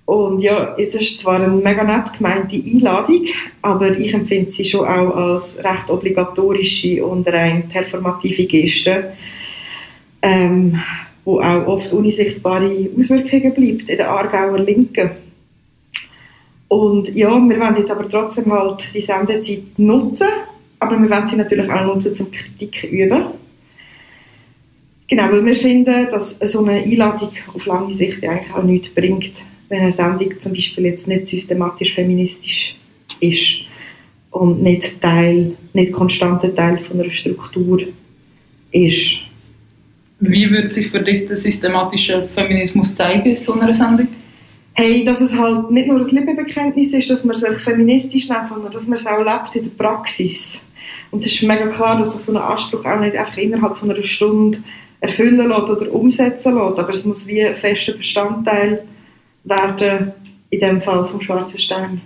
[0.07, 3.27] Und ja, jetzt ist zwar eine mega nett gemeinte Einladung,
[3.61, 9.13] aber ich empfinde sie schon auch als recht obligatorische und rein performative Geste,
[10.23, 10.81] ähm,
[11.27, 15.11] wo auch oft unsichtbare Auswirkungen bleibt in der Aargauer Linken.
[16.69, 20.29] Und ja, wir wollen jetzt aber trotzdem halt die Sendezeit nutzen,
[20.81, 23.27] aber wir wollen sie natürlich auch nutzen, zum Kritik üben.
[25.07, 29.43] Genau, weil wir finden, dass so eine Einladung auf lange Sicht eigentlich auch nichts bringt
[29.71, 32.75] wenn eine Sendung zum Beispiel jetzt nicht systematisch feministisch
[33.21, 33.61] ist
[34.31, 37.81] und nicht Teil, nicht konstanter Teil von einer Struktur
[38.73, 39.15] ist.
[40.19, 44.09] Wie wird sich für dich der systematische Feminismus zeigen in so einer Sendung?
[44.73, 48.73] Hey, dass es halt nicht nur ein Lippenbekenntnis ist, dass man sich feministisch nennt, sondern
[48.73, 50.59] dass man es auch lebt in der Praxis.
[51.11, 53.91] Und es ist mega klar, dass sich so ein Anspruch auch nicht einfach innerhalb von
[53.91, 54.59] einer Stunde
[55.01, 58.85] erfüllen lässt oder umsetzen lässt, aber es muss wie ein fester Bestandteil
[59.45, 60.13] werden,
[60.51, 62.01] in dem Fall vom Schwarzen Stern.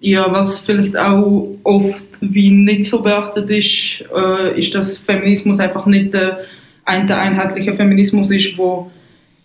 [0.00, 5.86] Ja, was vielleicht auch oft wie nicht so beachtet ist, äh, ist, dass Feminismus einfach
[5.86, 6.40] nicht der,
[6.84, 8.90] ein der einheitliche Feminismus ist, wo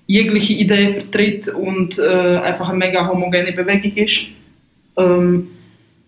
[0.07, 4.25] jegliche Idee vertritt und äh, einfach eine mega homogene Bewegung ist,
[4.97, 5.47] ähm,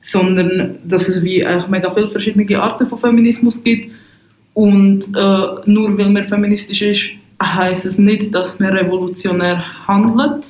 [0.04, 3.92] sondern dass es wie eigentlich mega viele verschiedene Arten von Feminismus gibt
[4.54, 7.04] und äh, nur weil man feministisch ist,
[7.42, 10.46] heißt es nicht, dass man revolutionär handelt.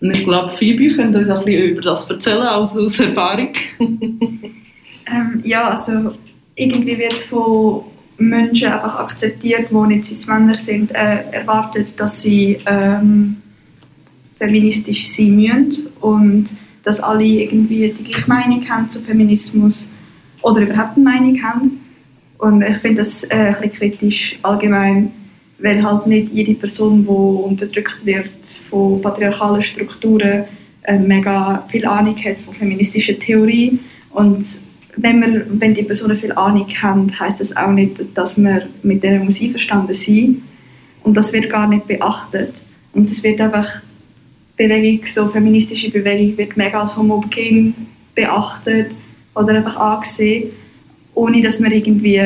[0.00, 3.52] Und ich glaube, Phoebe könnte uns ein bisschen über das erzählen, also aus Erfahrung.
[3.78, 6.14] ähm, ja, also
[6.56, 7.84] irgendwie wird es von
[8.16, 13.36] Menschen einfach akzeptiert, die nicht cis Männer sind, äh, erwartet, dass sie ähm,
[14.38, 16.54] feministisch sein müssen und
[16.84, 19.90] dass alle irgendwie die gleiche Meinung haben zu Feminismus
[20.42, 21.80] oder überhaupt eine Meinung haben.
[22.38, 25.10] Und ich finde das äh, ein bisschen kritisch allgemein
[25.58, 28.28] weil halt nicht jede Person, die unterdrückt wird
[28.68, 30.44] von patriarchalen Strukturen,
[30.82, 33.78] äh, mega viel Ahnung hat von feministischer Theorie
[34.10, 34.44] und
[34.96, 39.02] wenn, wir, wenn die Personen viel Ahnung haben, heißt das auch nicht, dass wir mit
[39.02, 40.42] denen einverstanden sein.
[41.02, 42.54] Und das wird gar nicht beachtet.
[42.92, 43.80] Und es wird einfach
[44.56, 47.74] Bewegung, so feministische Bewegung wird mega als homogen
[48.14, 48.92] beachtet
[49.34, 50.50] oder einfach angesehen,
[51.14, 52.20] ohne dass man irgendwie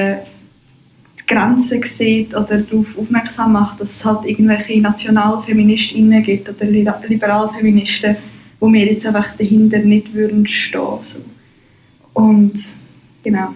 [1.29, 8.17] Grenzen sieht oder darauf aufmerksam macht, dass es halt irgendwelche Nationalfeministinnen gibt oder Liberalfeministen,
[8.59, 10.99] wo wir jetzt einfach dahinter nicht würden stehen.
[11.05, 11.19] So.
[12.15, 12.55] Und
[13.23, 13.55] genau.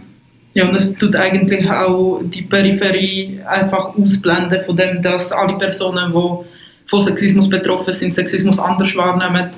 [0.55, 6.13] Ja, und es tut eigentlich auch die Peripherie einfach ausblenden von dem, dass alle Personen,
[6.13, 6.45] die
[6.93, 9.49] von Sexismus betroffen sind, Sexismus anders wahrnehmen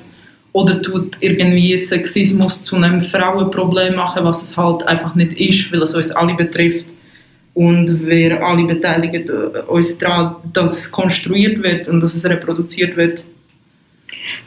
[0.53, 5.81] oder tut irgendwie Sexismus zu einem Frauenproblem machen, was es halt einfach nicht ist, weil
[5.81, 6.85] es uns alle betrifft
[7.53, 9.27] und wir alle beteiligen
[9.67, 13.21] uns daran, dass es konstruiert wird und dass es reproduziert wird.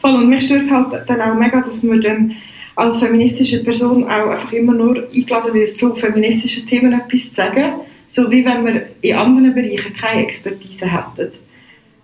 [0.01, 2.31] Voll, und mich stört es halt dann auch mega, dass man dann
[2.75, 7.81] als feministische Person auch einfach immer nur eingeladen wird, zu feministischen Themen etwas zu sagen,
[8.07, 11.33] so wie wenn wir in anderen Bereichen keine Expertise hätten.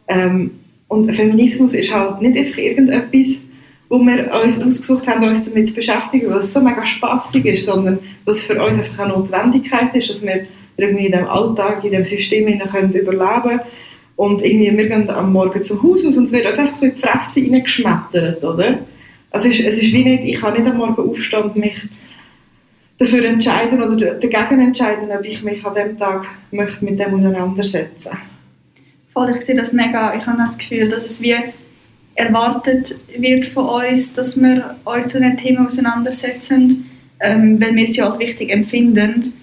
[0.07, 0.51] Ähm,
[0.87, 3.39] und Feminismus ist halt nicht einfach irgendetwas,
[3.89, 7.99] wo wir uns ausgesucht haben, uns damit zu beschäftigen, es so mega spaßig ist, sondern
[8.25, 10.45] es für uns einfach eine Notwendigkeit ist, dass wir
[10.77, 13.61] irgendwie in dem Alltag, in dem System können überleben
[14.15, 16.85] und irgendwie wir gehen am Morgen zu Hause aus und es wird uns einfach so
[16.85, 18.79] in die Fresse reingeschmettert, oder?
[19.31, 21.77] Also es ist, es ist wie nicht, ich kann nicht am Morgen aufstehen und mich
[22.97, 28.17] dafür entscheiden oder dagegen entscheiden, ob ich mich an dem Tag möchte mit dem auseinandersetzen
[29.15, 30.13] Voll, ich sehe das mega.
[30.15, 31.35] Ich habe das Gefühl, dass es wie
[32.13, 36.85] erwartet wird von uns, dass wir uns zu einem Thema auseinandersetzen,
[37.19, 39.33] ähm, weil wir es ja als wichtig empfinden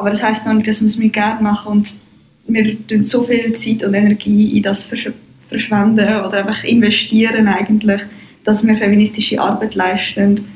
[0.00, 1.98] aber das heißt noch nicht, dass wir es mit gerne machen und
[2.46, 5.10] wir tun so viel Zeit und Energie in das versch
[5.46, 8.00] verschwenden oder einfach investieren eigentlich,
[8.44, 10.46] dass wir feministische Arbeit leisten,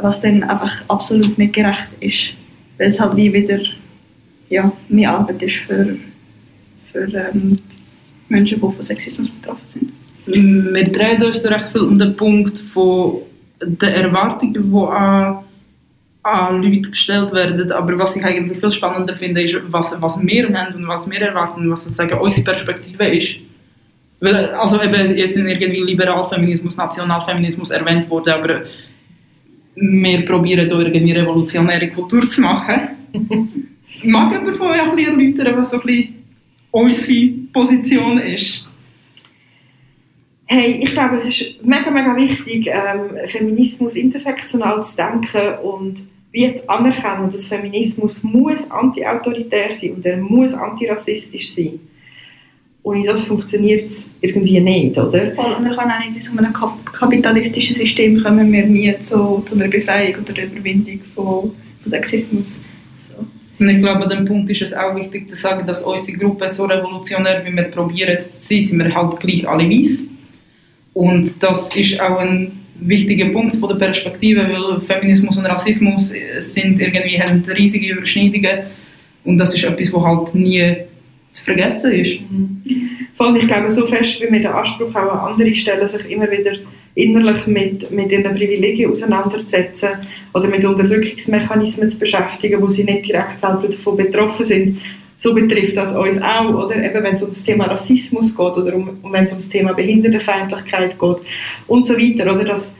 [0.00, 2.32] was dann einfach absolut nicht gerecht ist,
[2.78, 3.58] weil es halt wie wieder
[4.48, 5.96] ja, mehr Arbeit ist für,
[6.90, 7.58] für ähm,
[8.28, 9.92] Menschen, die von Sexismus betroffen sind.
[10.26, 13.18] Wir drehen uns recht viel um den Punkt von
[13.60, 15.38] der Erwartungen, die an
[16.26, 17.70] an Leute gestellt werden.
[17.72, 21.20] Aber was ich eigentlich viel spannender finde, ist, was, was wir haben und was wir
[21.20, 23.36] erwarten, was sozusagen unsere Perspektive ist.
[24.20, 28.62] Weil, also eben jetzt in irgendwie Liberalfeminismus, Nationalfeminismus erwähnt wurde, aber
[29.76, 32.80] wir probieren hier irgendwie revolutionäre Kultur zu machen.
[34.04, 36.15] Mag aber von euch erläutern, was so ein bisschen
[36.76, 38.68] unsere Position ist?
[40.44, 46.54] Hey, ich glaube, es ist mega, mega wichtig, ähm, Feminismus intersektional zu denken und wie
[46.54, 51.80] zu anerkennen, dass Feminismus muss anti-autoritär sein und er muss antirassistisch sein.
[52.82, 55.32] Ohne das funktioniert es irgendwie nicht, oder?
[55.34, 59.42] Voll, und er kann auch nicht in so einem kapitalistischen System kommen wir nie zu,
[59.46, 62.60] zu einer Befreiung oder Überwindung von, von Sexismus.
[63.58, 66.52] Und ich glaube, an dem Punkt ist es auch wichtig zu sagen, dass unsere Gruppe
[66.52, 70.02] so revolutionär, wie wir probieren zu sein, sind wir halt gleich alle weiß.
[70.92, 76.80] Und das ist auch ein wichtiger Punkt von der Perspektive, weil Feminismus und Rassismus sind
[76.80, 78.66] irgendwie haben riesige Überschneidungen
[79.24, 80.76] und das ist etwas, was halt nie
[81.32, 82.20] zu vergessen ist.
[82.30, 82.62] Mhm.
[83.36, 86.52] Ich glaube, so fest wie wir den Anspruch auch an andere stellen, sich immer wieder
[86.96, 89.90] innerlich mit, mit ihren Privilegien auseinanderzusetzen
[90.32, 94.80] oder mit Unterdrückungsmechanismen zu beschäftigen, wo sie nicht direkt selber davon betroffen sind.
[95.18, 96.76] So betrifft das uns auch, oder?
[96.76, 99.74] Eben, wenn es um das Thema Rassismus geht oder um, wenn es um das Thema
[99.74, 101.16] Behindertenfeindlichkeit geht
[101.66, 102.44] und so weiter, oder?
[102.44, 102.74] Dass,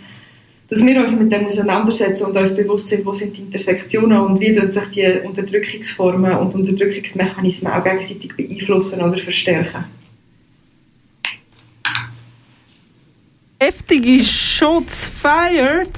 [0.69, 4.41] dass wir uns mit dem auseinandersetzen und uns bewusst sind, wo sind die Intersektionen und
[4.41, 9.85] wie sich die Unterdrückungsformen und Unterdrückungsmechanismen auch gegenseitig beeinflussen oder verstärken.
[13.59, 15.90] Heftige Shots fired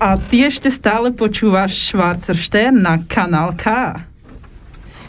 [0.00, 4.04] an die erste Stelle počúvaš Schwarzer Stern na Kanal K.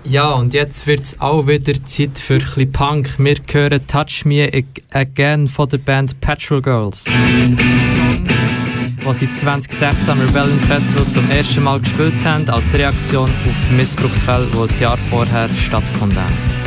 [0.04, 3.16] Ja, und jetzt wird es auch wieder Zeit für ein Punk.
[3.18, 4.48] Wir hören Touch Me
[4.92, 7.06] Again von der Band Petrol Girls.
[9.04, 14.48] Was sie 2016 am Rebellion Festival zum ersten Mal gespielt haben, als Reaktion auf Missbrauchsfälle,
[14.54, 16.65] die ein Jahr vorher stattgefunden haben.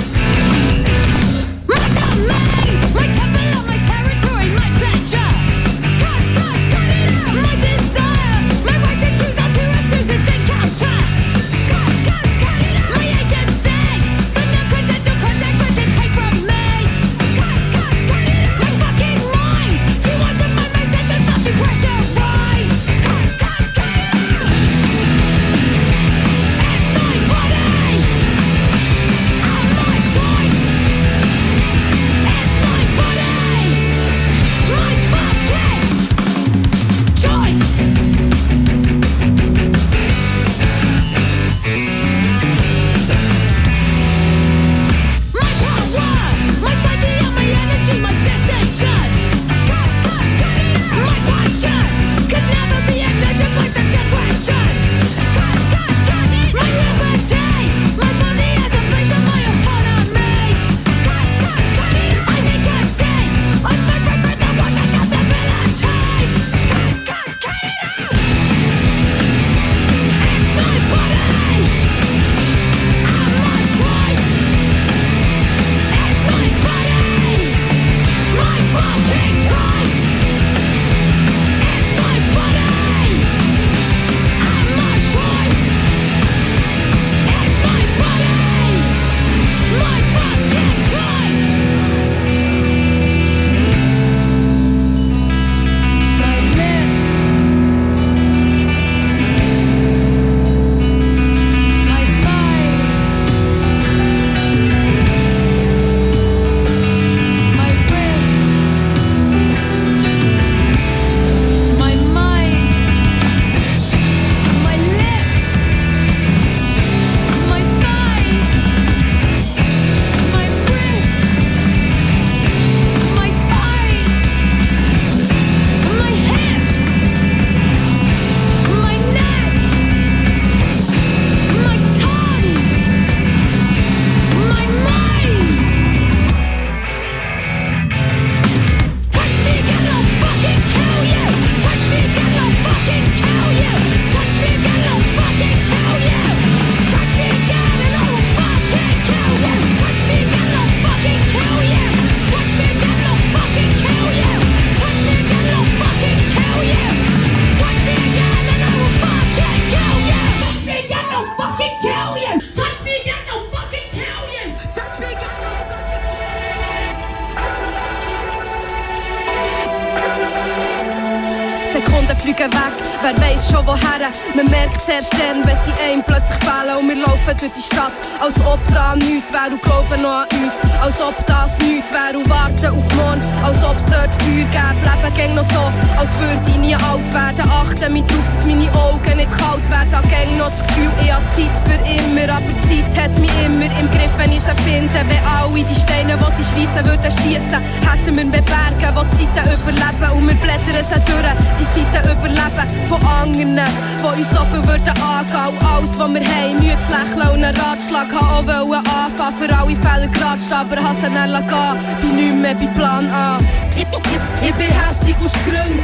[177.41, 181.15] Durch die Stadt, als ob da nichts wäre und glauben noch an uns, als ob
[181.27, 185.35] das nichts wäre und warten auf morgen, als ob es dort Feuer gäbe, leben gäng
[185.35, 189.31] noch so, als würde ich nie alt werden, achte mich drauf, dass meine Augen nicht
[189.31, 193.31] kalt werden, gäng noch das Gefühl, ich habe Zeit für immer, aber Zeit hat mich
[193.45, 197.11] immer im Griff, wenn ich sie finde, wenn alle die Steine, die sie schreissen, würden
[197.11, 200.17] schiessen, hätten wir mehr Berge, die Zeiten überleben.
[200.17, 202.89] Und wir blättern sie durch, die Seiten überleben.
[202.89, 205.59] Von anderen, die uns offen würden angehen.
[205.69, 210.09] Alles, was wir haben, zu lächeln und einen Ratschlag haben, auch anfangen, für alle Fälle
[210.09, 213.39] gerade stehen, aber hasse gehen, bin nicht mehr bei Plan A.
[213.77, 215.83] Ich, bin hässig aus Gründen,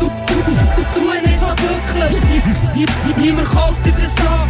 [0.00, 2.16] du, du, du, du nicht so glücklich,
[3.16, 4.48] niemand kauft dir das an.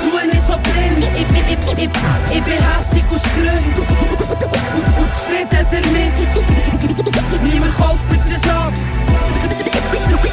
[0.00, 1.90] Du nicht so blind, ich, ich, ich,
[2.34, 7.52] ich, bin hässig aus Gründen und, und zufrieden damit.
[7.52, 8.72] Niemand kauft mir das an,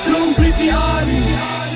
[0.05, 1.66] darum bleib ich arm.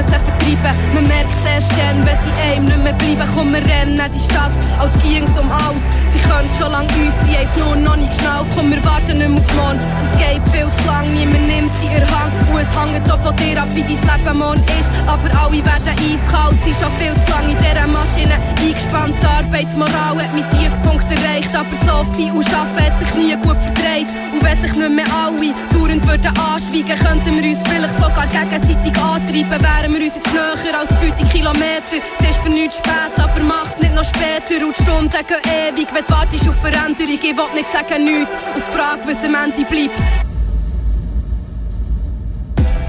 [0.00, 0.94] Als würde man sie vertreiben.
[0.94, 3.30] Man merkt dann, wenn sie einem nicht mehr bleiben.
[3.34, 5.84] Komm, wir rennen die Stadt, als ging's um alles.
[6.10, 8.46] Sie können schon lang uns, sie haben es nur noch nicht geschnallt.
[8.54, 9.78] Komm, wir warten nicht mehr auf morgen.
[9.78, 12.32] Das geht viel zu lang, niemand nimmt in ihr Hand.
[12.50, 14.90] Und es hängt auch von dir ab, wie dein Leben morgen ist.
[15.06, 19.14] Aber alle werden eiskalt, sie schon viel zu lang in dieser Maschine eingespannt.
[19.20, 21.54] Die Arbeitsmoral hat mit Tiefpunkt erreicht.
[21.54, 24.10] Aber Sophie und Arbeiten hat sich nie gut verdreht.
[24.32, 28.94] Und wenn sich nicht mehr alle dauernd würden anschweigen, könnten wir uns vielleicht sogar gegenseitig
[28.96, 32.04] antreiben wären wir uns jetzt näher als 50 Kilometer.
[32.20, 34.64] Es ist für nichts spät, aber mach's nicht noch später.
[34.64, 37.14] Und die Stunden gehen ewig, wenn du wartest auf Veränderung.
[37.14, 40.00] Ich will nicht sagen nichts, auf die Frage, was am Ende bleibt.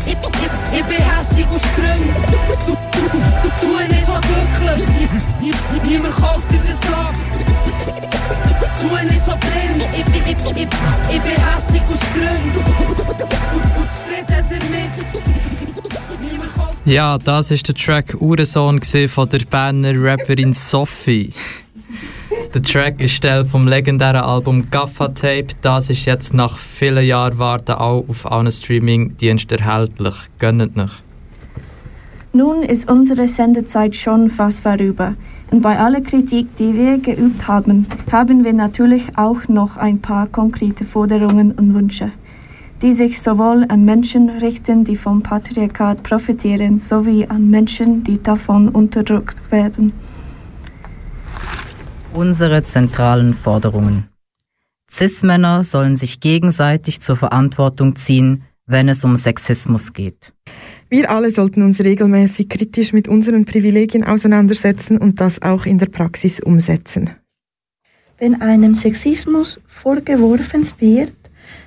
[0.05, 2.13] Ich, ich, ich bin hässig aus Gründen.
[2.27, 4.30] Du, du, du,
[16.91, 21.29] Ja, das ist der Track Uhrensohn von der Berner Rapperin Sophie.
[22.53, 25.47] Der Track ist Teil vom legendären Album Gaffa Tape.
[25.61, 30.15] Das ist jetzt nach vielen Jahren Warten auch auf allen Streaming-Diensten erhältlich.
[30.37, 31.01] Gönnt nicht.
[32.33, 35.15] Nun ist unsere Sendezeit schon fast vorüber.
[35.49, 40.27] Und bei aller Kritik, die wir geübt haben, haben wir natürlich auch noch ein paar
[40.27, 42.11] konkrete Forderungen und Wünsche
[42.81, 48.69] die sich sowohl an Menschen richten, die vom Patriarchat profitieren, sowie an Menschen, die davon
[48.69, 49.93] unterdrückt werden.
[52.13, 54.07] Unsere zentralen Forderungen.
[54.91, 60.33] Cis-Männer sollen sich gegenseitig zur Verantwortung ziehen, wenn es um Sexismus geht.
[60.89, 65.85] Wir alle sollten uns regelmäßig kritisch mit unseren Privilegien auseinandersetzen und das auch in der
[65.85, 67.11] Praxis umsetzen.
[68.17, 71.13] Wenn einem Sexismus vorgeworfen wird,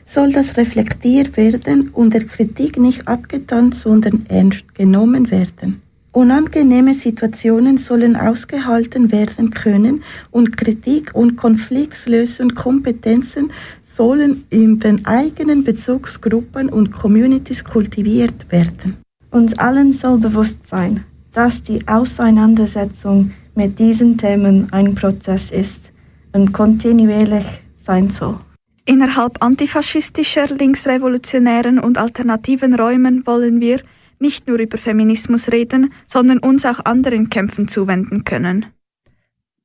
[0.05, 5.83] soll das reflektiert werden und der Kritik nicht abgetan, sondern ernst genommen werden.
[6.15, 13.51] Unangenehme Situationen sollen ausgehalten werden können und Kritik und Konfliktlösungskompetenzen
[13.83, 18.99] sollen in den eigenen Bezugsgruppen und Communities kultiviert werden.
[19.33, 21.03] Uns allen soll bewusst sein,
[21.33, 25.91] dass die Auseinandersetzung mit diesen Themen ein Prozess ist
[26.33, 28.39] und kontinuierlich sein soll.
[28.87, 33.81] Innerhalb antifaschistischer, linksrevolutionären und alternativen Räumen wollen wir
[34.19, 38.67] nicht nur über Feminismus reden, sondern uns auch anderen Kämpfen zuwenden können.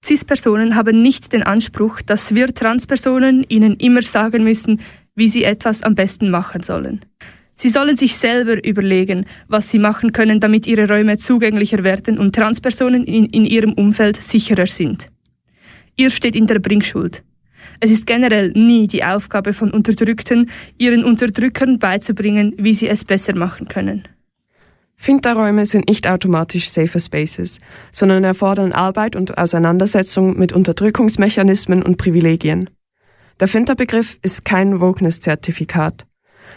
[0.03, 4.79] CIS-Personen haben nicht den Anspruch, dass wir Transpersonen ihnen immer sagen müssen,
[5.15, 7.01] wie sie etwas am besten machen sollen.
[7.55, 12.33] Sie sollen sich selber überlegen, was sie machen können, damit ihre Räume zugänglicher werden und
[12.33, 15.09] Transpersonen in, in ihrem Umfeld sicherer sind.
[15.97, 17.21] Ihr steht in der Bringschuld.
[17.79, 23.35] Es ist generell nie die Aufgabe von Unterdrückten, ihren Unterdrückern beizubringen, wie sie es besser
[23.35, 24.07] machen können.
[24.97, 27.59] Finterräume sind nicht automatisch Safer Spaces,
[27.93, 32.69] sondern erfordern Arbeit und Auseinandersetzung mit Unterdrückungsmechanismen und Privilegien.
[33.39, 36.05] Der Finterbegriff ist kein Wokeness-Zertifikat.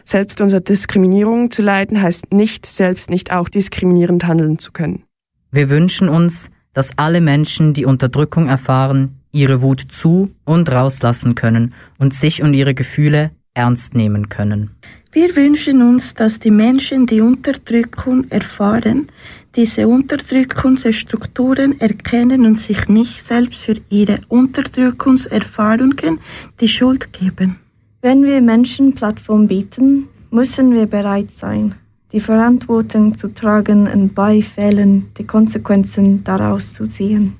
[0.05, 5.05] Selbst unter Diskriminierung zu leiden heißt nicht, selbst nicht auch diskriminierend handeln zu können.
[5.53, 11.75] Wir wünschen uns, dass alle Menschen, die Unterdrückung erfahren, ihre Wut zu und rauslassen können
[11.99, 14.71] und sich und ihre Gefühle ernst nehmen können.
[15.11, 19.09] Wir wünschen uns, dass die Menschen, die Unterdrückung erfahren,
[19.57, 26.19] diese Unterdrückungsstrukturen erkennen und sich nicht selbst für ihre Unterdrückungserfahrungen
[26.61, 27.57] die Schuld geben.
[28.01, 31.75] Wenn wir Menschen Plattform bieten, müssen wir bereit sein,
[32.13, 37.35] die Verantwortung zu tragen und bei Fällen die Konsequenzen daraus zu ziehen.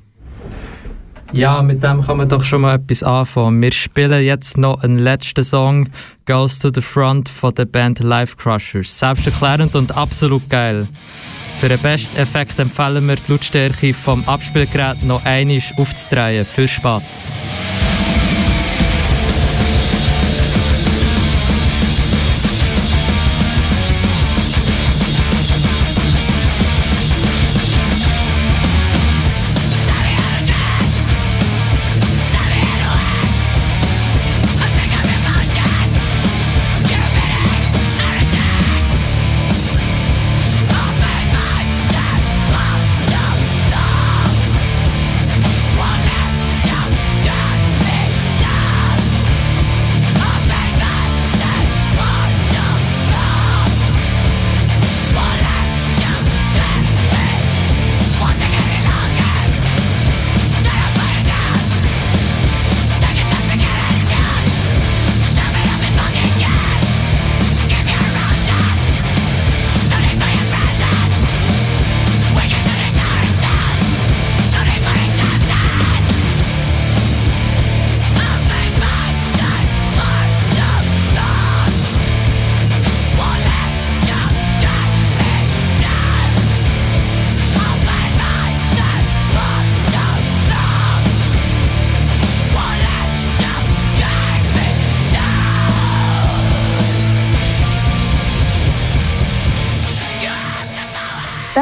[1.33, 3.63] Ja, mit dem kann man doch schon mal etwas anfangen.
[3.63, 5.89] Wir spielen jetzt noch einen letzten Song,
[6.27, 8.99] Girls to the Front von der Band Life Crushers.
[8.99, 10.87] Selbsterklärend und absolut geil.
[11.59, 16.45] Für den besten Effekt empfehlen wir die Lautstärke vom Abspielgerät noch einmal aufzudrehen.
[16.45, 17.27] Viel Spaß!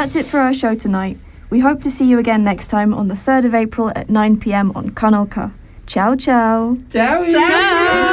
[0.01, 1.19] That's it for our show tonight.
[1.51, 4.41] We hope to see you again next time on the 3rd of April at 9
[4.41, 5.53] pm on Kanal K.
[5.87, 6.75] Ciao, ciao.
[6.89, 7.23] Ciao.
[7.23, 7.31] ciao.
[7.31, 8.10] ciao.